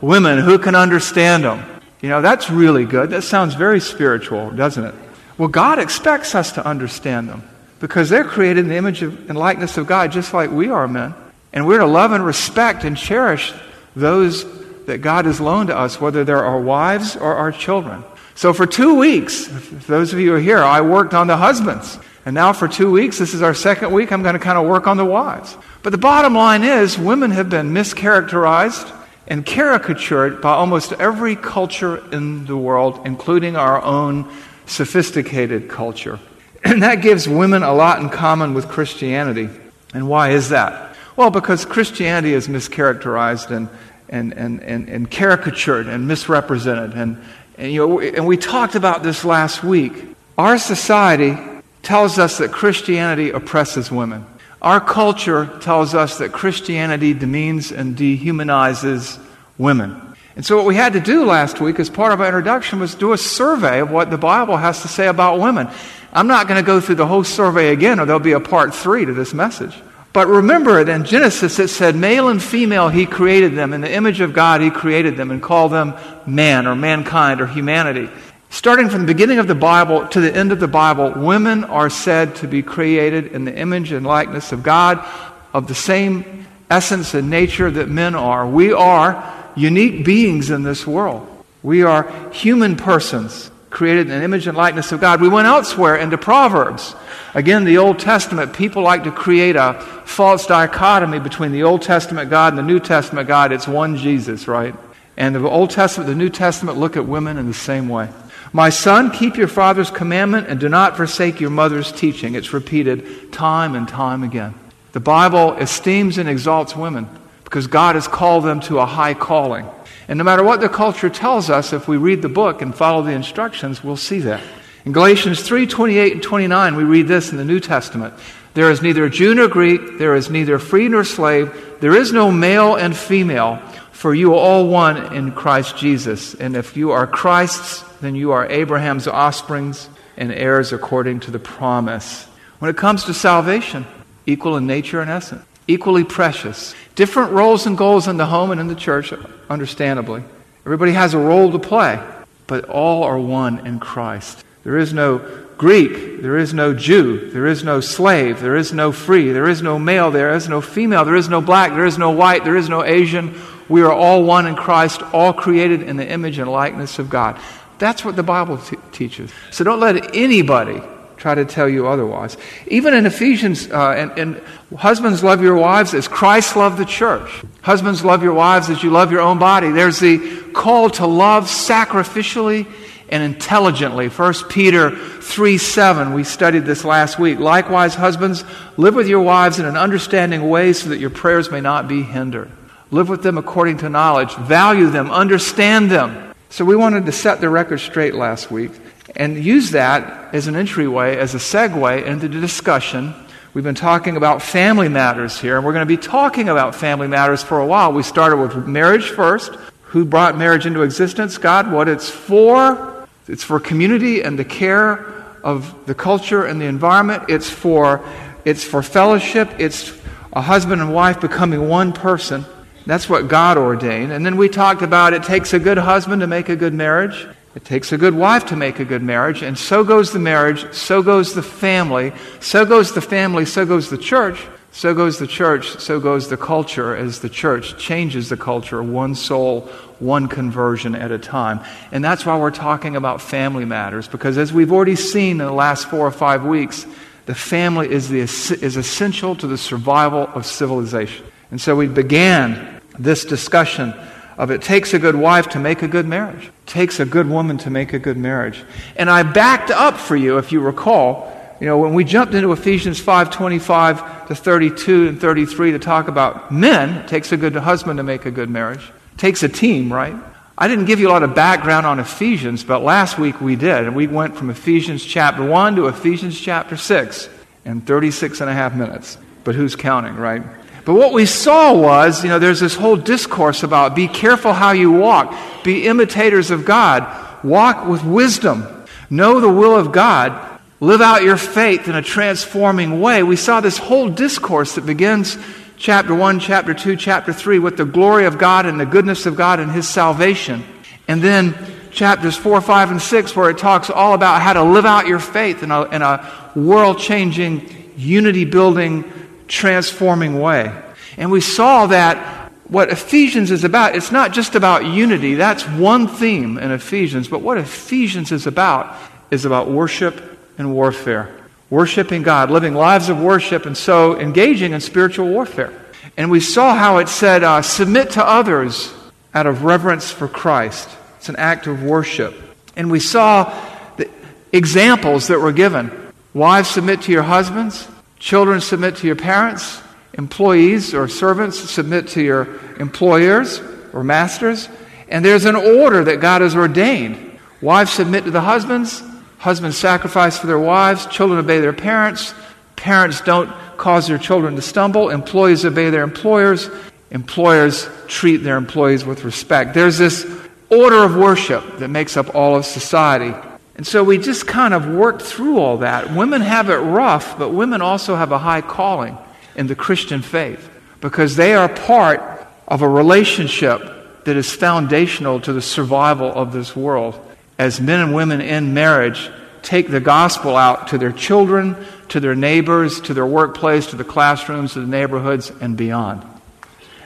Women, 0.00 0.38
who 0.38 0.58
can 0.58 0.74
understand 0.74 1.44
them? 1.44 1.75
You 2.00 2.08
know, 2.08 2.20
that's 2.20 2.50
really 2.50 2.84
good. 2.84 3.10
That 3.10 3.22
sounds 3.22 3.54
very 3.54 3.80
spiritual, 3.80 4.50
doesn't 4.50 4.84
it? 4.84 4.94
Well, 5.38 5.48
God 5.48 5.78
expects 5.78 6.34
us 6.34 6.52
to 6.52 6.66
understand 6.66 7.28
them 7.28 7.42
because 7.80 8.08
they're 8.08 8.24
created 8.24 8.60
in 8.60 8.68
the 8.68 8.76
image 8.76 9.02
of, 9.02 9.28
and 9.28 9.38
likeness 9.38 9.76
of 9.76 9.86
God 9.86 10.12
just 10.12 10.32
like 10.32 10.50
we 10.50 10.68
are 10.68 10.88
men. 10.88 11.14
And 11.52 11.66
we're 11.66 11.78
to 11.78 11.86
love 11.86 12.12
and 12.12 12.24
respect 12.24 12.84
and 12.84 12.96
cherish 12.96 13.52
those 13.94 14.44
that 14.86 14.98
God 14.98 15.24
has 15.24 15.40
loaned 15.40 15.68
to 15.68 15.76
us, 15.76 16.00
whether 16.00 16.24
they're 16.24 16.44
our 16.44 16.60
wives 16.60 17.16
or 17.16 17.34
our 17.34 17.52
children. 17.52 18.04
So 18.34 18.52
for 18.52 18.66
two 18.66 18.96
weeks, 18.96 19.46
those 19.86 20.12
of 20.12 20.20
you 20.20 20.34
are 20.34 20.40
here, 20.40 20.58
I 20.58 20.82
worked 20.82 21.14
on 21.14 21.26
the 21.26 21.36
husbands. 21.36 21.98
And 22.26 22.34
now 22.34 22.52
for 22.52 22.68
two 22.68 22.90
weeks, 22.90 23.18
this 23.18 23.34
is 23.34 23.40
our 23.40 23.54
second 23.54 23.92
week, 23.92 24.12
I'm 24.12 24.22
going 24.22 24.34
to 24.34 24.38
kind 24.38 24.58
of 24.58 24.66
work 24.66 24.86
on 24.86 24.96
the 24.96 25.04
wives. 25.04 25.56
But 25.82 25.90
the 25.90 25.98
bottom 25.98 26.34
line 26.34 26.64
is, 26.64 26.98
women 26.98 27.30
have 27.30 27.48
been 27.48 27.72
mischaracterized 27.72 28.92
and 29.28 29.44
caricatured 29.44 30.40
by 30.40 30.52
almost 30.52 30.92
every 30.94 31.36
culture 31.36 32.02
in 32.12 32.46
the 32.46 32.56
world, 32.56 33.00
including 33.04 33.56
our 33.56 33.82
own 33.82 34.30
sophisticated 34.66 35.68
culture. 35.68 36.18
And 36.64 36.82
that 36.82 37.00
gives 37.00 37.28
women 37.28 37.62
a 37.62 37.72
lot 37.72 38.00
in 38.00 38.08
common 38.08 38.52
with 38.52 38.66
Christianity. 38.66 39.48
And 39.94 40.08
why 40.08 40.30
is 40.30 40.48
that? 40.48 40.96
Well, 41.14 41.30
because 41.30 41.64
Christianity 41.64 42.34
is 42.34 42.48
mischaracterized 42.48 43.52
and, 43.52 43.68
and, 44.08 44.34
and, 44.34 44.60
and, 44.62 44.88
and 44.88 45.08
caricatured 45.08 45.86
and 45.86 46.08
misrepresented. 46.08 46.94
And, 46.94 47.22
and, 47.56 47.72
you 47.72 47.86
know, 47.86 48.00
and 48.00 48.26
we 48.26 48.36
talked 48.36 48.74
about 48.74 49.04
this 49.04 49.24
last 49.24 49.62
week. 49.62 49.92
Our 50.36 50.58
society 50.58 51.38
tells 51.82 52.18
us 52.18 52.38
that 52.38 52.50
Christianity 52.50 53.30
oppresses 53.30 53.90
women. 53.90 54.26
Our 54.60 54.80
culture 54.80 55.46
tells 55.60 55.94
us 55.94 56.18
that 56.18 56.32
Christianity 56.32 57.14
demeans 57.14 57.70
and 57.70 57.96
dehumanizes 57.96 59.24
women. 59.58 60.02
And 60.36 60.44
so, 60.44 60.56
what 60.56 60.66
we 60.66 60.74
had 60.74 60.92
to 60.92 61.00
do 61.00 61.24
last 61.24 61.60
week, 61.60 61.80
as 61.80 61.88
part 61.88 62.12
of 62.12 62.20
our 62.20 62.26
introduction, 62.26 62.78
was 62.78 62.94
do 62.94 63.12
a 63.12 63.18
survey 63.18 63.80
of 63.80 63.90
what 63.90 64.10
the 64.10 64.18
Bible 64.18 64.56
has 64.56 64.82
to 64.82 64.88
say 64.88 65.06
about 65.06 65.40
women. 65.40 65.68
I'm 66.12 66.26
not 66.26 66.46
going 66.46 66.62
to 66.62 66.66
go 66.66 66.80
through 66.80 66.96
the 66.96 67.06
whole 67.06 67.24
survey 67.24 67.72
again, 67.72 68.00
or 68.00 68.06
there'll 68.06 68.20
be 68.20 68.32
a 68.32 68.40
part 68.40 68.74
three 68.74 69.04
to 69.04 69.12
this 69.12 69.32
message. 69.32 69.74
But 70.12 70.28
remember 70.28 70.80
in 70.80 71.04
Genesis 71.04 71.58
it 71.58 71.68
said, 71.68 71.94
male 71.94 72.28
and 72.28 72.42
female, 72.42 72.88
he 72.88 73.04
created 73.04 73.54
them. 73.54 73.74
In 73.74 73.82
the 73.82 73.92
image 73.92 74.20
of 74.20 74.32
God, 74.32 74.62
he 74.62 74.70
created 74.70 75.18
them 75.18 75.30
and 75.30 75.42
called 75.42 75.72
them 75.72 75.92
man 76.26 76.66
or 76.66 76.74
mankind 76.74 77.42
or 77.42 77.46
humanity. 77.46 78.08
Starting 78.48 78.88
from 78.88 79.02
the 79.02 79.06
beginning 79.12 79.40
of 79.40 79.46
the 79.46 79.54
Bible 79.54 80.06
to 80.08 80.20
the 80.22 80.34
end 80.34 80.52
of 80.52 80.58
the 80.58 80.68
Bible, 80.68 81.12
women 81.16 81.64
are 81.64 81.90
said 81.90 82.34
to 82.36 82.48
be 82.48 82.62
created 82.62 83.26
in 83.26 83.44
the 83.44 83.54
image 83.54 83.92
and 83.92 84.06
likeness 84.06 84.52
of 84.52 84.62
God, 84.62 85.04
of 85.52 85.66
the 85.66 85.74
same 85.74 86.46
essence 86.70 87.12
and 87.12 87.28
nature 87.28 87.70
that 87.70 87.90
men 87.90 88.14
are. 88.14 88.48
We 88.48 88.72
are 88.72 89.35
unique 89.56 90.04
beings 90.04 90.50
in 90.50 90.62
this 90.62 90.86
world. 90.86 91.26
We 91.62 91.82
are 91.82 92.30
human 92.32 92.76
persons 92.76 93.50
created 93.70 94.08
in 94.08 94.18
the 94.18 94.24
image 94.24 94.46
and 94.46 94.56
likeness 94.56 94.92
of 94.92 95.00
God. 95.00 95.20
We 95.20 95.28
went 95.28 95.48
elsewhere 95.48 95.96
into 95.96 96.16
Proverbs. 96.16 96.94
Again, 97.34 97.64
the 97.64 97.78
Old 97.78 97.98
Testament, 97.98 98.54
people 98.54 98.82
like 98.82 99.04
to 99.04 99.10
create 99.10 99.56
a 99.56 99.74
false 100.04 100.46
dichotomy 100.46 101.18
between 101.18 101.52
the 101.52 101.64
Old 101.64 101.82
Testament 101.82 102.30
God 102.30 102.52
and 102.52 102.58
the 102.58 102.62
New 102.62 102.80
Testament 102.80 103.28
God. 103.28 103.52
It's 103.52 103.68
one 103.68 103.96
Jesus, 103.96 104.48
right? 104.48 104.74
And 105.16 105.34
the 105.34 105.46
Old 105.46 105.70
Testament, 105.70 106.08
the 106.08 106.14
New 106.14 106.30
Testament 106.30 106.78
look 106.78 106.96
at 106.96 107.06
women 107.06 107.36
in 107.36 107.46
the 107.48 107.54
same 107.54 107.88
way. 107.88 108.08
My 108.52 108.70
son, 108.70 109.10
keep 109.10 109.36
your 109.36 109.48
father's 109.48 109.90
commandment 109.90 110.46
and 110.48 110.58
do 110.58 110.68
not 110.68 110.96
forsake 110.96 111.40
your 111.40 111.50
mother's 111.50 111.92
teaching. 111.92 112.34
It's 112.34 112.52
repeated 112.54 113.32
time 113.32 113.74
and 113.74 113.86
time 113.86 114.22
again. 114.22 114.54
The 114.92 115.00
Bible 115.00 115.52
esteems 115.54 116.16
and 116.16 116.28
exalts 116.28 116.74
women 116.74 117.08
because 117.46 117.68
God 117.68 117.94
has 117.94 118.08
called 118.08 118.44
them 118.44 118.58
to 118.62 118.80
a 118.80 118.86
high 118.86 119.14
calling. 119.14 119.68
And 120.08 120.18
no 120.18 120.24
matter 120.24 120.42
what 120.42 120.60
the 120.60 120.68
culture 120.68 121.08
tells 121.08 121.48
us, 121.48 121.72
if 121.72 121.86
we 121.86 121.96
read 121.96 122.20
the 122.20 122.28
book 122.28 122.60
and 122.60 122.74
follow 122.74 123.02
the 123.02 123.12
instructions, 123.12 123.84
we'll 123.84 123.96
see 123.96 124.18
that. 124.20 124.42
In 124.84 124.90
Galatians 124.90 125.42
3 125.42 125.66
28 125.66 126.12
and 126.14 126.22
29, 126.22 126.76
we 126.76 126.82
read 126.82 127.06
this 127.06 127.30
in 127.30 127.38
the 127.38 127.44
New 127.44 127.60
Testament 127.60 128.14
There 128.54 128.70
is 128.70 128.82
neither 128.82 129.08
Jew 129.08 129.32
nor 129.32 129.46
Greek, 129.46 129.98
there 129.98 130.16
is 130.16 130.28
neither 130.28 130.58
free 130.58 130.88
nor 130.88 131.04
slave, 131.04 131.78
there 131.80 131.94
is 131.94 132.12
no 132.12 132.32
male 132.32 132.74
and 132.74 132.96
female, 132.96 133.58
for 133.92 134.12
you 134.12 134.34
are 134.34 134.40
all 134.40 134.66
one 134.66 135.14
in 135.14 135.30
Christ 135.30 135.76
Jesus. 135.76 136.34
And 136.34 136.56
if 136.56 136.76
you 136.76 136.90
are 136.90 137.06
Christ's, 137.06 137.80
then 138.00 138.16
you 138.16 138.32
are 138.32 138.44
Abraham's 138.50 139.06
offsprings 139.06 139.88
and 140.16 140.32
heirs 140.32 140.72
according 140.72 141.20
to 141.20 141.30
the 141.30 141.38
promise. 141.38 142.24
When 142.58 142.70
it 142.70 142.76
comes 142.76 143.04
to 143.04 143.14
salvation, 143.14 143.86
equal 144.26 144.56
in 144.56 144.66
nature 144.66 145.00
and 145.00 145.10
essence, 145.10 145.44
equally 145.66 146.04
precious. 146.04 146.74
Different 146.94 147.32
roles 147.32 147.66
and 147.66 147.76
goals 147.76 148.08
in 148.08 148.16
the 148.16 148.26
home 148.26 148.50
and 148.50 148.60
in 148.60 148.68
the 148.68 148.74
church, 148.74 149.12
understandably. 149.50 150.22
Everybody 150.64 150.92
has 150.92 151.14
a 151.14 151.18
role 151.18 151.52
to 151.52 151.58
play, 151.58 152.02
but 152.46 152.68
all 152.68 153.04
are 153.04 153.18
one 153.18 153.66
in 153.66 153.78
Christ. 153.78 154.44
There 154.64 154.78
is 154.78 154.92
no 154.92 155.18
Greek, 155.58 156.20
there 156.20 156.36
is 156.36 156.52
no 156.52 156.74
Jew, 156.74 157.30
there 157.30 157.46
is 157.46 157.64
no 157.64 157.80
slave, 157.80 158.40
there 158.40 158.56
is 158.56 158.72
no 158.72 158.92
free, 158.92 159.32
there 159.32 159.48
is 159.48 159.62
no 159.62 159.78
male, 159.78 160.10
there 160.10 160.34
is 160.34 160.48
no 160.48 160.60
female, 160.60 161.04
there 161.04 161.16
is 161.16 161.28
no 161.28 161.40
black, 161.40 161.72
there 161.72 161.86
is 161.86 161.96
no 161.96 162.10
white, 162.10 162.44
there 162.44 162.56
is 162.56 162.68
no 162.68 162.84
Asian. 162.84 163.34
We 163.68 163.82
are 163.82 163.92
all 163.92 164.22
one 164.22 164.46
in 164.46 164.54
Christ, 164.54 165.02
all 165.12 165.32
created 165.32 165.82
in 165.82 165.96
the 165.96 166.06
image 166.06 166.38
and 166.38 166.50
likeness 166.50 166.98
of 166.98 167.08
God. 167.08 167.40
That's 167.78 168.04
what 168.04 168.16
the 168.16 168.22
Bible 168.22 168.58
t- 168.58 168.76
teaches. 168.92 169.30
So 169.50 169.64
don't 169.64 169.80
let 169.80 170.14
anybody 170.14 170.82
try 171.16 171.34
to 171.34 171.44
tell 171.44 171.68
you 171.68 171.86
otherwise. 171.86 172.36
Even 172.68 172.94
in 172.94 173.06
Ephesians, 173.06 173.70
uh, 173.70 173.94
and, 173.96 174.18
and, 174.18 174.42
husbands 174.76 175.22
love 175.22 175.42
your 175.42 175.56
wives 175.56 175.94
as 175.94 176.08
Christ 176.08 176.56
loved 176.56 176.78
the 176.78 176.84
church. 176.84 177.42
Husbands 177.62 178.04
love 178.04 178.22
your 178.22 178.34
wives 178.34 178.68
as 178.68 178.82
you 178.82 178.90
love 178.90 179.12
your 179.12 179.20
own 179.20 179.38
body. 179.38 179.70
There's 179.70 179.98
the 179.98 180.50
call 180.52 180.90
to 180.90 181.06
love 181.06 181.44
sacrificially 181.44 182.66
and 183.08 183.22
intelligently. 183.22 184.08
1 184.08 184.34
Peter 184.48 184.90
3 184.90 185.58
7, 185.58 186.12
we 186.14 186.24
studied 186.24 186.64
this 186.64 186.84
last 186.84 187.18
week. 187.18 187.38
Likewise, 187.38 187.94
husbands, 187.94 188.44
live 188.76 188.94
with 188.94 189.08
your 189.08 189.22
wives 189.22 189.58
in 189.58 189.66
an 189.66 189.76
understanding 189.76 190.48
way 190.48 190.72
so 190.72 190.88
that 190.88 190.98
your 190.98 191.10
prayers 191.10 191.50
may 191.50 191.60
not 191.60 191.88
be 191.88 192.02
hindered. 192.02 192.50
Live 192.90 193.08
with 193.08 193.22
them 193.22 193.38
according 193.38 193.78
to 193.78 193.88
knowledge. 193.88 194.34
Value 194.34 194.90
them. 194.90 195.10
Understand 195.10 195.90
them. 195.90 196.34
So 196.50 196.64
we 196.64 196.76
wanted 196.76 197.06
to 197.06 197.12
set 197.12 197.40
the 197.40 197.48
record 197.48 197.78
straight 197.78 198.14
last 198.14 198.50
week 198.50 198.72
and 199.16 199.42
use 199.42 199.70
that 199.70 200.34
as 200.34 200.46
an 200.46 200.56
entryway, 200.56 201.16
as 201.16 201.34
a 201.34 201.38
segue 201.38 202.04
into 202.04 202.28
the 202.28 202.40
discussion. 202.40 203.14
We've 203.54 203.64
been 203.64 203.74
talking 203.74 204.16
about 204.18 204.42
family 204.42 204.88
matters 204.88 205.40
here, 205.40 205.56
and 205.56 205.64
we're 205.64 205.72
going 205.72 205.86
to 205.86 205.96
be 205.96 205.96
talking 205.96 206.50
about 206.50 206.74
family 206.74 207.08
matters 207.08 207.42
for 207.42 207.58
a 207.58 207.66
while. 207.66 207.92
We 207.92 208.02
started 208.02 208.36
with 208.36 208.66
marriage 208.66 209.08
first. 209.08 209.54
Who 209.84 210.04
brought 210.04 210.36
marriage 210.36 210.66
into 210.66 210.82
existence? 210.82 211.38
God. 211.38 211.72
What 211.72 211.88
it's 211.88 212.10
for? 212.10 213.08
It's 213.28 213.42
for 213.42 213.58
community 213.58 214.22
and 214.22 214.38
the 214.38 214.44
care 214.44 215.14
of 215.42 215.86
the 215.86 215.94
culture 215.94 216.44
and 216.44 216.60
the 216.60 216.66
environment. 216.66 217.24
It's 217.28 217.48
for, 217.48 218.06
it's 218.44 218.62
for 218.62 218.82
fellowship. 218.82 219.48
It's 219.58 219.98
a 220.34 220.42
husband 220.42 220.82
and 220.82 220.92
wife 220.92 221.20
becoming 221.20 221.68
one 221.68 221.94
person. 221.94 222.44
That's 222.84 223.08
what 223.08 223.28
God 223.28 223.56
ordained. 223.56 224.12
And 224.12 224.26
then 224.26 224.36
we 224.36 224.48
talked 224.48 224.82
about 224.82 225.14
it 225.14 225.22
takes 225.22 225.54
a 225.54 225.58
good 225.58 225.78
husband 225.78 226.20
to 226.20 226.26
make 226.26 226.50
a 226.50 226.56
good 226.56 226.74
marriage. 226.74 227.26
It 227.56 227.64
takes 227.64 227.90
a 227.90 227.96
good 227.96 228.14
wife 228.14 228.44
to 228.46 228.56
make 228.56 228.80
a 228.80 228.84
good 228.84 229.02
marriage, 229.02 229.40
and 229.40 229.58
so 229.58 229.82
goes 229.82 230.12
the 230.12 230.18
marriage, 230.18 230.70
so 230.74 231.02
goes 231.02 231.32
the 231.32 231.42
family, 231.42 232.12
so 232.38 232.66
goes 232.66 232.92
the 232.92 233.00
family, 233.00 233.46
so 233.46 233.64
goes 233.64 233.88
the 233.88 233.96
church, 233.96 234.46
so 234.72 234.92
goes 234.92 235.18
the 235.18 235.26
church, 235.26 235.78
so 235.78 235.98
goes 235.98 236.28
the 236.28 236.36
culture 236.36 236.94
as 236.94 237.20
the 237.20 237.30
church 237.30 237.78
changes 237.78 238.28
the 238.28 238.36
culture, 238.36 238.82
one 238.82 239.14
soul, 239.14 239.62
one 240.00 240.28
conversion 240.28 240.94
at 240.94 241.10
a 241.10 241.18
time. 241.18 241.60
And 241.92 242.04
that's 242.04 242.26
why 242.26 242.36
we're 242.36 242.50
talking 242.50 242.94
about 242.94 243.22
family 243.22 243.64
matters, 243.64 244.06
because 244.06 244.36
as 244.36 244.52
we've 244.52 244.70
already 244.70 244.94
seen 244.94 245.40
in 245.40 245.46
the 245.46 245.50
last 245.50 245.88
four 245.88 246.06
or 246.06 246.10
five 246.10 246.44
weeks, 246.44 246.86
the 247.24 247.34
family 247.34 247.90
is, 247.90 248.10
the, 248.10 248.20
is 248.20 248.76
essential 248.76 249.34
to 249.34 249.46
the 249.46 249.56
survival 249.56 250.28
of 250.34 250.44
civilization. 250.44 251.24
And 251.50 251.58
so 251.58 251.74
we 251.74 251.88
began 251.88 252.82
this 252.98 253.24
discussion 253.24 253.94
of 254.38 254.50
it 254.50 254.62
takes 254.62 254.92
a 254.94 254.98
good 254.98 255.16
wife 255.16 255.48
to 255.50 255.58
make 255.58 255.82
a 255.82 255.88
good 255.88 256.06
marriage. 256.06 256.50
Takes 256.66 257.00
a 257.00 257.06
good 257.06 257.28
woman 257.28 257.58
to 257.58 257.70
make 257.70 257.92
a 257.92 257.98
good 257.98 258.16
marriage. 258.16 258.62
And 258.96 259.08
I 259.08 259.22
backed 259.22 259.70
up 259.70 259.96
for 259.96 260.16
you, 260.16 260.38
if 260.38 260.52
you 260.52 260.60
recall, 260.60 261.32
you 261.60 261.66
know, 261.66 261.78
when 261.78 261.94
we 261.94 262.04
jumped 262.04 262.34
into 262.34 262.52
Ephesians 262.52 263.00
5 263.00 263.30
25 263.30 264.28
to 264.28 264.34
32 264.34 265.08
and 265.08 265.20
33 265.20 265.72
to 265.72 265.78
talk 265.78 266.08
about 266.08 266.52
men, 266.52 266.98
it 266.98 267.08
takes 267.08 267.32
a 267.32 267.36
good 267.36 267.56
husband 267.56 267.96
to 267.96 268.02
make 268.02 268.26
a 268.26 268.30
good 268.30 268.50
marriage. 268.50 268.92
It 269.14 269.18
takes 269.18 269.42
a 269.42 269.48
team, 269.48 269.90
right? 269.90 270.14
I 270.58 270.68
didn't 270.68 270.84
give 270.86 271.00
you 271.00 271.08
a 271.08 271.12
lot 271.12 271.22
of 271.22 271.34
background 271.34 271.86
on 271.86 271.98
Ephesians, 271.98 272.64
but 272.64 272.82
last 272.82 273.18
week 273.18 273.40
we 273.40 273.56
did. 273.56 273.84
And 273.84 273.96
we 273.96 274.06
went 274.06 274.36
from 274.36 274.50
Ephesians 274.50 275.04
chapter 275.04 275.44
1 275.44 275.76
to 275.76 275.86
Ephesians 275.88 276.38
chapter 276.38 276.76
6 276.76 277.28
in 277.64 277.80
36 277.82 278.40
and 278.40 278.50
a 278.50 278.52
half 278.52 278.74
minutes. 278.74 279.16
But 279.44 279.54
who's 279.54 279.76
counting, 279.76 280.16
right? 280.16 280.42
But 280.86 280.94
what 280.94 281.12
we 281.12 281.26
saw 281.26 281.74
was, 281.74 282.22
you 282.22 282.30
know, 282.30 282.38
there's 282.38 282.60
this 282.60 282.76
whole 282.76 282.94
discourse 282.94 283.64
about 283.64 283.96
be 283.96 284.06
careful 284.06 284.52
how 284.52 284.70
you 284.70 284.92
walk, 284.92 285.34
be 285.64 285.88
imitators 285.88 286.52
of 286.52 286.64
God, 286.64 287.44
walk 287.44 287.86
with 287.86 288.04
wisdom, 288.04 288.64
know 289.10 289.40
the 289.40 289.48
will 289.48 289.74
of 289.74 289.90
God, 289.90 290.60
live 290.78 291.00
out 291.00 291.24
your 291.24 291.36
faith 291.36 291.88
in 291.88 291.96
a 291.96 292.02
transforming 292.02 293.00
way. 293.00 293.24
We 293.24 293.34
saw 293.34 293.60
this 293.60 293.78
whole 293.78 294.08
discourse 294.08 294.76
that 294.76 294.86
begins 294.86 295.36
chapter 295.76 296.14
1, 296.14 296.38
chapter 296.38 296.72
2, 296.72 296.94
chapter 296.94 297.32
3 297.32 297.58
with 297.58 297.76
the 297.76 297.84
glory 297.84 298.26
of 298.26 298.38
God 298.38 298.64
and 298.64 298.78
the 298.78 298.86
goodness 298.86 299.26
of 299.26 299.34
God 299.34 299.58
and 299.58 299.72
His 299.72 299.88
salvation. 299.88 300.64
And 301.08 301.20
then 301.20 301.56
chapters 301.90 302.36
4, 302.36 302.60
5, 302.60 302.90
and 302.92 303.02
6 303.02 303.34
where 303.34 303.50
it 303.50 303.58
talks 303.58 303.90
all 303.90 304.14
about 304.14 304.40
how 304.40 304.52
to 304.52 304.62
live 304.62 304.86
out 304.86 305.08
your 305.08 305.18
faith 305.18 305.64
in 305.64 305.72
a, 305.72 305.82
in 305.86 306.02
a 306.02 306.52
world 306.54 307.00
changing, 307.00 307.92
unity 307.96 308.44
building, 308.44 309.12
transforming 309.48 310.40
way. 310.40 310.72
And 311.16 311.30
we 311.30 311.40
saw 311.40 311.86
that 311.86 312.52
what 312.68 312.90
Ephesians 312.90 313.50
is 313.50 313.64
about, 313.64 313.94
it's 313.94 314.10
not 314.10 314.32
just 314.32 314.54
about 314.54 314.84
unity. 314.84 315.34
That's 315.34 315.62
one 315.64 316.08
theme 316.08 316.58
in 316.58 316.72
Ephesians. 316.72 317.28
But 317.28 317.40
what 317.40 317.58
Ephesians 317.58 318.32
is 318.32 318.46
about 318.46 318.96
is 319.30 319.44
about 319.44 319.70
worship 319.70 320.20
and 320.58 320.72
warfare. 320.72 321.34
Worshiping 321.70 322.22
God, 322.22 322.50
living 322.50 322.74
lives 322.74 323.08
of 323.08 323.20
worship, 323.20 323.66
and 323.66 323.76
so 323.76 324.18
engaging 324.18 324.72
in 324.72 324.80
spiritual 324.80 325.28
warfare. 325.28 325.72
And 326.16 326.30
we 326.30 326.40
saw 326.40 326.74
how 326.74 326.98
it 326.98 327.08
said, 327.08 327.42
uh, 327.42 327.62
submit 327.62 328.12
to 328.12 328.24
others 328.24 328.92
out 329.34 329.46
of 329.46 329.64
reverence 329.64 330.10
for 330.10 330.28
Christ. 330.28 330.88
It's 331.18 331.28
an 331.28 331.36
act 331.36 331.66
of 331.66 331.82
worship. 331.82 332.34
And 332.76 332.90
we 332.90 333.00
saw 333.00 333.52
the 333.96 334.08
examples 334.52 335.28
that 335.28 335.40
were 335.40 335.52
given. 335.52 335.90
Wives, 336.34 336.70
submit 336.70 337.02
to 337.02 337.12
your 337.12 337.22
husbands. 337.22 337.88
Children, 338.18 338.60
submit 338.60 338.96
to 338.96 339.06
your 339.06 339.16
parents. 339.16 339.82
Employees 340.14 340.94
or 340.94 341.08
servants, 341.08 341.58
submit 341.58 342.08
to 342.08 342.22
your 342.22 342.58
employers 342.80 343.60
or 343.92 344.02
masters. 344.02 344.68
And 345.08 345.24
there's 345.24 345.44
an 345.44 345.56
order 345.56 346.04
that 346.04 346.20
God 346.20 346.42
has 346.42 346.56
ordained. 346.56 347.38
Wives 347.60 347.92
submit 347.92 348.24
to 348.24 348.30
the 348.30 348.40
husbands. 348.40 349.02
Husbands 349.38 349.76
sacrifice 349.76 350.38
for 350.38 350.46
their 350.46 350.58
wives. 350.58 351.06
Children 351.06 351.38
obey 351.40 351.60
their 351.60 351.72
parents. 351.72 352.34
Parents 352.76 353.20
don't 353.20 353.50
cause 353.76 354.06
their 354.06 354.18
children 354.18 354.56
to 354.56 354.62
stumble. 354.62 355.10
Employees 355.10 355.64
obey 355.64 355.90
their 355.90 356.02
employers. 356.02 356.70
Employers 357.10 357.88
treat 358.08 358.38
their 358.38 358.56
employees 358.56 359.04
with 359.04 359.24
respect. 359.24 359.74
There's 359.74 359.98
this 359.98 360.26
order 360.70 361.04
of 361.04 361.16
worship 361.16 361.78
that 361.78 361.88
makes 361.88 362.16
up 362.16 362.34
all 362.34 362.56
of 362.56 362.64
society. 362.64 363.34
And 363.76 363.86
so 363.86 364.02
we 364.02 364.16
just 364.16 364.46
kind 364.46 364.72
of 364.72 364.88
worked 364.88 365.22
through 365.22 365.58
all 365.58 365.78
that. 365.78 366.14
Women 366.14 366.40
have 366.40 366.70
it 366.70 366.76
rough, 366.78 367.38
but 367.38 367.50
women 367.50 367.82
also 367.82 368.16
have 368.16 368.32
a 368.32 368.38
high 368.38 368.62
calling 368.62 369.18
in 369.54 369.66
the 369.66 369.74
Christian 369.74 370.22
faith 370.22 370.70
because 371.00 371.36
they 371.36 371.54
are 371.54 371.68
part 371.68 372.46
of 372.66 372.80
a 372.80 372.88
relationship 372.88 374.24
that 374.24 374.36
is 374.36 374.50
foundational 374.50 375.40
to 375.40 375.52
the 375.52 375.60
survival 375.60 376.32
of 376.32 376.52
this 376.52 376.74
world. 376.74 377.20
As 377.58 377.80
men 377.80 378.00
and 378.00 378.14
women 378.14 378.40
in 378.40 378.72
marriage 378.72 379.30
take 379.62 379.88
the 379.88 380.00
gospel 380.00 380.56
out 380.56 380.88
to 380.88 380.98
their 380.98 381.12
children, 381.12 381.76
to 382.08 382.18
their 382.18 382.34
neighbors, 382.34 383.00
to 383.02 383.14
their 383.14 383.26
workplace, 383.26 383.88
to 383.88 383.96
the 383.96 384.04
classrooms, 384.04 384.72
to 384.72 384.80
the 384.80 384.86
neighborhoods, 384.86 385.50
and 385.60 385.76
beyond. 385.76 386.22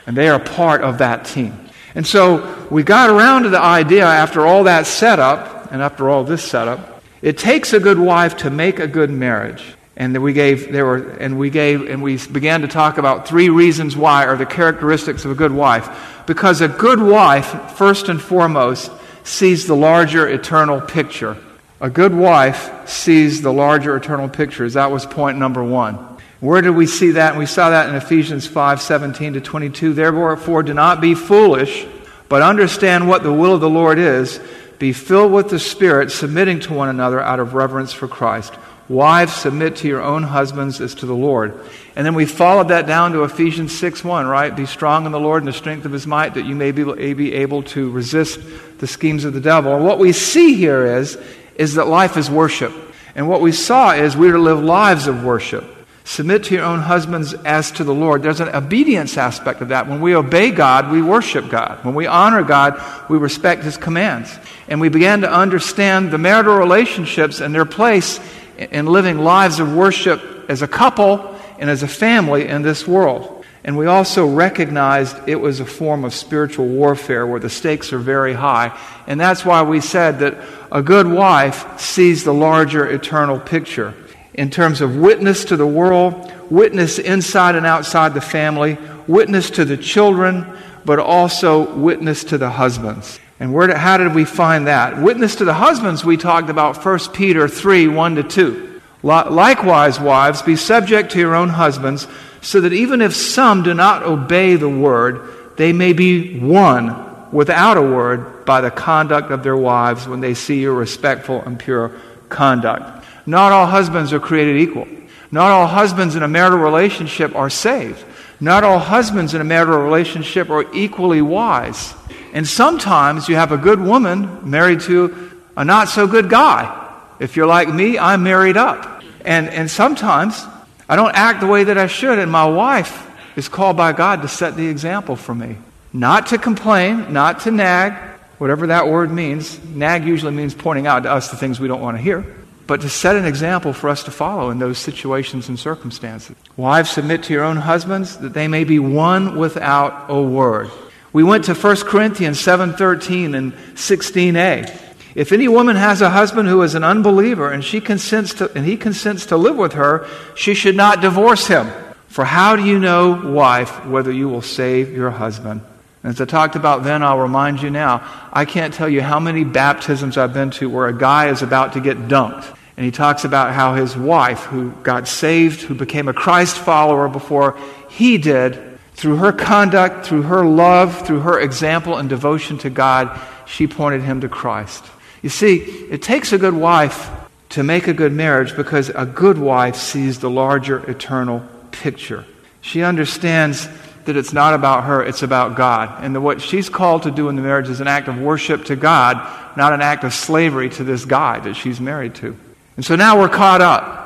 And 0.07 0.15
they 0.15 0.29
are 0.29 0.39
part 0.39 0.81
of 0.81 0.99
that 0.99 1.25
team. 1.25 1.53
And 1.95 2.07
so 2.07 2.67
we 2.71 2.83
got 2.83 3.09
around 3.09 3.43
to 3.43 3.49
the 3.49 3.61
idea 3.61 4.05
after 4.05 4.45
all 4.45 4.63
that 4.63 4.87
setup 4.87 5.60
and 5.71 5.81
after 5.81 6.09
all 6.09 6.23
this 6.23 6.43
setup, 6.43 7.03
it 7.21 7.37
takes 7.37 7.73
a 7.73 7.79
good 7.79 7.99
wife 7.99 8.37
to 8.37 8.49
make 8.49 8.79
a 8.79 8.87
good 8.87 9.09
marriage. 9.09 9.63
And 9.95 10.17
we 10.21 10.33
gave 10.33 10.71
there 10.71 10.85
were 10.85 11.11
and 11.11 11.37
we 11.37 11.49
gave 11.49 11.87
and 11.89 12.01
we 12.01 12.17
began 12.17 12.61
to 12.61 12.67
talk 12.67 12.97
about 12.97 13.27
three 13.27 13.49
reasons 13.49 13.95
why 13.95 14.25
are 14.25 14.37
the 14.37 14.45
characteristics 14.45 15.25
of 15.25 15.31
a 15.31 15.35
good 15.35 15.51
wife. 15.51 16.23
Because 16.25 16.61
a 16.61 16.67
good 16.67 17.01
wife, 17.01 17.71
first 17.73 18.09
and 18.09 18.21
foremost, 18.21 18.91
sees 19.23 19.67
the 19.67 19.75
larger 19.75 20.27
eternal 20.27 20.81
picture. 20.81 21.37
A 21.79 21.89
good 21.89 22.13
wife 22.13 22.87
sees 22.87 23.41
the 23.41 23.51
larger 23.51 23.95
eternal 23.95 24.29
pictures. 24.29 24.73
That 24.73 24.91
was 24.91 25.05
point 25.05 25.37
number 25.37 25.63
one. 25.63 25.95
Where 26.39 26.61
did 26.61 26.71
we 26.71 26.87
see 26.87 27.11
that? 27.11 27.31
And 27.31 27.39
we 27.39 27.45
saw 27.45 27.69
that 27.69 27.89
in 27.89 27.95
Ephesians 27.95 28.47
5 28.47 28.81
17 28.81 29.33
to 29.33 29.41
22. 29.41 29.93
Therefore, 29.93 30.63
do 30.63 30.73
not 30.73 30.99
be 30.99 31.13
foolish, 31.13 31.85
but 32.29 32.41
understand 32.41 33.07
what 33.07 33.23
the 33.23 33.33
will 33.33 33.53
of 33.53 33.61
the 33.61 33.69
Lord 33.69 33.99
is. 33.99 34.39
Be 34.81 34.93
filled 34.93 35.31
with 35.31 35.51
the 35.51 35.59
Spirit, 35.59 36.11
submitting 36.11 36.59
to 36.61 36.73
one 36.73 36.89
another 36.89 37.21
out 37.21 37.39
of 37.39 37.53
reverence 37.53 37.93
for 37.93 38.07
Christ. 38.07 38.51
Wives, 38.89 39.31
submit 39.31 39.75
to 39.75 39.87
your 39.87 40.01
own 40.01 40.23
husbands 40.23 40.81
as 40.81 40.95
to 40.95 41.05
the 41.05 41.13
Lord. 41.13 41.53
And 41.95 42.03
then 42.03 42.15
we 42.15 42.25
followed 42.25 42.69
that 42.69 42.87
down 42.87 43.11
to 43.11 43.23
Ephesians 43.23 43.77
6 43.77 44.03
1, 44.03 44.25
right? 44.25 44.55
Be 44.55 44.65
strong 44.65 45.05
in 45.05 45.11
the 45.11 45.19
Lord 45.19 45.43
and 45.43 45.47
the 45.47 45.53
strength 45.53 45.85
of 45.85 45.91
his 45.91 46.07
might, 46.07 46.33
that 46.33 46.47
you 46.47 46.55
may 46.55 46.71
be, 46.71 47.33
able 47.33 47.61
to 47.61 47.91
resist 47.91 48.39
the 48.79 48.87
schemes 48.87 49.23
of 49.23 49.33
the 49.33 49.39
devil. 49.39 49.75
And 49.75 49.85
what 49.85 49.99
we 49.99 50.13
see 50.13 50.55
here 50.55 50.97
is, 50.97 51.15
is 51.53 51.75
that 51.75 51.85
life 51.85 52.17
is 52.17 52.31
worship. 52.31 52.73
And 53.13 53.29
what 53.29 53.41
we 53.41 53.51
saw 53.51 53.91
is 53.91 54.17
we're 54.17 54.31
to 54.31 54.39
live 54.39 54.63
lives 54.63 55.05
of 55.05 55.23
worship. 55.23 55.63
Submit 56.03 56.45
to 56.45 56.55
your 56.55 56.63
own 56.63 56.79
husbands 56.79 57.33
as 57.33 57.71
to 57.71 57.83
the 57.83 57.93
Lord. 57.93 58.23
There's 58.23 58.39
an 58.39 58.49
obedience 58.49 59.17
aspect 59.17 59.61
of 59.61 59.69
that. 59.69 59.87
When 59.87 60.01
we 60.01 60.15
obey 60.15 60.51
God, 60.51 60.91
we 60.91 61.01
worship 61.01 61.49
God. 61.49 61.85
When 61.85 61.93
we 61.93 62.07
honor 62.07 62.43
God, 62.43 62.81
we 63.09 63.17
respect 63.17 63.63
His 63.63 63.77
commands. 63.77 64.35
And 64.67 64.81
we 64.81 64.89
began 64.89 65.21
to 65.21 65.31
understand 65.31 66.11
the 66.11 66.17
marital 66.17 66.55
relationships 66.55 67.39
and 67.39 67.53
their 67.53 67.65
place 67.65 68.19
in 68.57 68.87
living 68.87 69.19
lives 69.19 69.59
of 69.59 69.75
worship 69.75 70.21
as 70.49 70.61
a 70.61 70.67
couple 70.67 71.35
and 71.59 71.69
as 71.69 71.83
a 71.83 71.87
family 71.87 72.47
in 72.47 72.63
this 72.63 72.87
world. 72.87 73.45
And 73.63 73.77
we 73.77 73.85
also 73.85 74.25
recognized 74.25 75.15
it 75.27 75.35
was 75.35 75.59
a 75.59 75.65
form 75.65 76.03
of 76.03 76.15
spiritual 76.15 76.65
warfare 76.65 77.27
where 77.27 77.39
the 77.39 77.49
stakes 77.49 77.93
are 77.93 77.99
very 77.99 78.33
high. 78.33 78.77
And 79.05 79.19
that's 79.19 79.45
why 79.45 79.61
we 79.61 79.81
said 79.81 80.19
that 80.19 80.37
a 80.71 80.81
good 80.81 81.07
wife 81.07 81.79
sees 81.79 82.23
the 82.23 82.33
larger 82.33 82.89
eternal 82.89 83.39
picture 83.39 83.93
in 84.33 84.49
terms 84.49 84.81
of 84.81 84.95
witness 84.95 85.45
to 85.45 85.57
the 85.57 85.67
world, 85.67 86.31
witness 86.49 86.99
inside 86.99 87.55
and 87.55 87.65
outside 87.65 88.13
the 88.13 88.21
family, 88.21 88.77
witness 89.07 89.49
to 89.51 89.65
the 89.65 89.77
children, 89.77 90.45
but 90.85 90.99
also 90.99 91.73
witness 91.75 92.23
to 92.25 92.37
the 92.37 92.49
husbands. 92.49 93.19
And 93.39 93.53
where, 93.53 93.75
how 93.75 93.97
did 93.97 94.13
we 94.13 94.25
find 94.25 94.67
that? 94.67 95.01
Witness 95.01 95.35
to 95.37 95.45
the 95.45 95.53
husbands, 95.53 96.05
we 96.05 96.15
talked 96.15 96.49
about 96.49 96.83
1 96.83 96.99
Peter 97.13 97.47
3 97.47 97.87
1 97.87 98.15
to 98.15 98.23
2. 98.23 98.81
Likewise, 99.03 99.99
wives, 99.99 100.43
be 100.43 100.55
subject 100.55 101.11
to 101.13 101.19
your 101.19 101.33
own 101.33 101.49
husbands, 101.49 102.07
so 102.41 102.61
that 102.61 102.73
even 102.73 103.01
if 103.01 103.15
some 103.15 103.63
do 103.63 103.73
not 103.73 104.03
obey 104.03 104.55
the 104.55 104.69
word, 104.69 105.57
they 105.57 105.73
may 105.73 105.93
be 105.93 106.39
won 106.39 107.31
without 107.31 107.77
a 107.77 107.81
word 107.81 108.45
by 108.45 108.61
the 108.61 108.71
conduct 108.71 109.31
of 109.31 109.43
their 109.43 109.57
wives 109.57 110.07
when 110.07 110.19
they 110.19 110.33
see 110.33 110.61
your 110.61 110.73
respectful 110.73 111.41
and 111.41 111.57
pure 111.57 111.91
conduct. 112.29 113.00
Not 113.25 113.51
all 113.51 113.67
husbands 113.67 114.13
are 114.13 114.19
created 114.19 114.57
equal. 114.57 114.87
Not 115.31 115.51
all 115.51 115.67
husbands 115.67 116.15
in 116.15 116.23
a 116.23 116.27
marital 116.27 116.59
relationship 116.59 117.35
are 117.35 117.49
saved. 117.49 118.03
Not 118.39 118.63
all 118.63 118.79
husbands 118.79 119.33
in 119.33 119.41
a 119.41 119.43
marital 119.43 119.79
relationship 119.79 120.49
are 120.49 120.65
equally 120.73 121.21
wise. 121.21 121.93
And 122.33 122.47
sometimes 122.47 123.29
you 123.29 123.35
have 123.35 123.51
a 123.51 123.57
good 123.57 123.79
woman 123.79 124.49
married 124.49 124.81
to 124.81 125.31
a 125.55 125.63
not 125.63 125.89
so 125.89 126.07
good 126.07 126.29
guy. 126.29 126.77
If 127.19 127.35
you're 127.35 127.47
like 127.47 127.69
me, 127.69 127.99
I'm 127.99 128.23
married 128.23 128.57
up. 128.57 129.03
And, 129.23 129.47
and 129.49 129.69
sometimes 129.69 130.43
I 130.89 130.95
don't 130.95 131.15
act 131.15 131.39
the 131.39 131.47
way 131.47 131.65
that 131.65 131.77
I 131.77 131.87
should, 131.87 132.19
and 132.19 132.31
my 132.31 132.45
wife 132.45 133.07
is 133.37 133.47
called 133.47 133.77
by 133.77 133.93
God 133.93 134.23
to 134.23 134.27
set 134.27 134.55
the 134.55 134.67
example 134.67 135.15
for 135.15 135.35
me. 135.35 135.57
Not 135.93 136.27
to 136.27 136.37
complain, 136.37 137.13
not 137.13 137.41
to 137.41 137.51
nag, 137.51 137.93
whatever 138.39 138.67
that 138.67 138.87
word 138.87 139.11
means. 139.11 139.63
Nag 139.65 140.05
usually 140.05 140.31
means 140.31 140.53
pointing 140.53 140.87
out 140.87 141.03
to 141.03 141.11
us 141.11 141.29
the 141.29 141.37
things 141.37 141.59
we 141.59 141.67
don't 141.67 141.81
want 141.81 141.97
to 141.97 142.01
hear, 142.01 142.25
but 142.67 142.81
to 142.81 142.89
set 142.89 143.15
an 143.15 143.25
example 143.25 143.73
for 143.73 143.89
us 143.89 144.03
to 144.03 144.11
follow 144.11 144.49
in 144.49 144.59
those 144.59 144.77
situations 144.77 145.49
and 145.49 145.59
circumstances. 145.59 146.35
Wives, 146.57 146.89
submit 146.89 147.23
to 147.23 147.33
your 147.33 147.43
own 147.43 147.57
husbands 147.57 148.17
that 148.17 148.33
they 148.33 148.47
may 148.47 148.63
be 148.63 148.79
won 148.79 149.37
without 149.37 150.05
a 150.09 150.21
word. 150.21 150.69
We 151.13 151.23
went 151.23 151.45
to 151.45 151.53
1 151.53 151.85
Corinthians 151.85 152.39
7:13 152.39 153.35
and 153.35 153.53
16a. 153.75 154.71
If 155.13 155.33
any 155.33 155.47
woman 155.47 155.75
has 155.75 156.01
a 156.01 156.09
husband 156.09 156.47
who 156.47 156.61
is 156.61 156.73
an 156.73 156.85
unbeliever 156.85 157.51
and 157.51 157.63
she 157.63 157.81
consents 157.81 158.33
to, 158.35 158.49
and 158.55 158.65
he 158.65 158.77
consents 158.77 159.25
to 159.27 159.37
live 159.37 159.57
with 159.57 159.73
her, 159.73 160.07
she 160.35 160.53
should 160.53 160.75
not 160.75 161.01
divorce 161.01 161.47
him. 161.47 161.69
For 162.07 162.23
how 162.23 162.55
do 162.55 162.63
you 162.63 162.79
know, 162.79 163.31
wife, 163.31 163.85
whether 163.85 164.11
you 164.11 164.29
will 164.29 164.41
save 164.41 164.91
your 164.91 165.11
husband? 165.11 165.61
As 166.03 166.19
I 166.19 166.25
talked 166.25 166.55
about 166.55 166.83
then, 166.83 167.03
I'll 167.03 167.19
remind 167.19 167.61
you 167.61 167.69
now. 167.69 168.01
I 168.33 168.45
can't 168.45 168.73
tell 168.73 168.89
you 168.89 169.01
how 169.01 169.19
many 169.19 169.43
baptisms 169.43 170.17
I've 170.17 170.33
been 170.33 170.49
to 170.51 170.69
where 170.69 170.87
a 170.87 170.97
guy 170.97 171.29
is 171.29 171.43
about 171.43 171.73
to 171.73 171.79
get 171.79 172.07
dunked. 172.07 172.57
And 172.75 172.85
he 172.85 172.91
talks 172.91 173.23
about 173.23 173.53
how 173.53 173.75
his 173.75 173.95
wife, 173.95 174.45
who 174.45 174.71
got 174.83 175.07
saved, 175.07 175.61
who 175.61 175.75
became 175.75 176.07
a 176.07 176.13
Christ 176.13 176.57
follower 176.57 177.07
before 177.07 177.57
he 177.89 178.17
did, 178.17 178.79
through 178.93 179.17
her 179.17 179.31
conduct, 179.31 180.05
through 180.05 180.23
her 180.23 180.43
love, 180.43 181.05
through 181.05 181.21
her 181.21 181.39
example 181.39 181.97
and 181.97 182.09
devotion 182.09 182.57
to 182.59 182.69
God, 182.69 183.19
she 183.45 183.67
pointed 183.67 184.01
him 184.01 184.21
to 184.21 184.29
Christ. 184.29 184.83
You 185.21 185.29
see, 185.29 185.57
it 185.57 186.01
takes 186.01 186.33
a 186.33 186.37
good 186.37 186.53
wife 186.53 187.09
to 187.49 187.63
make 187.63 187.87
a 187.87 187.93
good 187.93 188.13
marriage 188.13 188.55
because 188.55 188.89
a 188.89 189.05
good 189.05 189.37
wife 189.37 189.75
sees 189.75 190.19
the 190.19 190.29
larger 190.29 190.89
eternal 190.89 191.43
picture. 191.71 192.25
She 192.61 192.81
understands 192.81 193.67
that 194.05 194.15
it's 194.17 194.33
not 194.33 194.53
about 194.53 194.85
her, 194.85 195.03
it's 195.03 195.23
about 195.23 195.55
God. 195.55 196.03
And 196.03 196.15
that 196.15 196.21
what 196.21 196.41
she's 196.41 196.69
called 196.69 197.03
to 197.03 197.11
do 197.11 197.29
in 197.29 197.35
the 197.35 197.41
marriage 197.41 197.69
is 197.69 197.81
an 197.81 197.87
act 197.87 198.07
of 198.07 198.19
worship 198.19 198.65
to 198.65 198.75
God, 198.75 199.17
not 199.57 199.73
an 199.73 199.81
act 199.81 200.03
of 200.03 200.13
slavery 200.13 200.69
to 200.71 200.83
this 200.83 201.05
guy 201.05 201.39
that 201.39 201.55
she's 201.55 201.79
married 201.79 202.15
to. 202.15 202.35
And 202.75 202.85
so 202.85 202.95
now 202.95 203.19
we're 203.19 203.29
caught 203.29 203.61
up. 203.61 203.99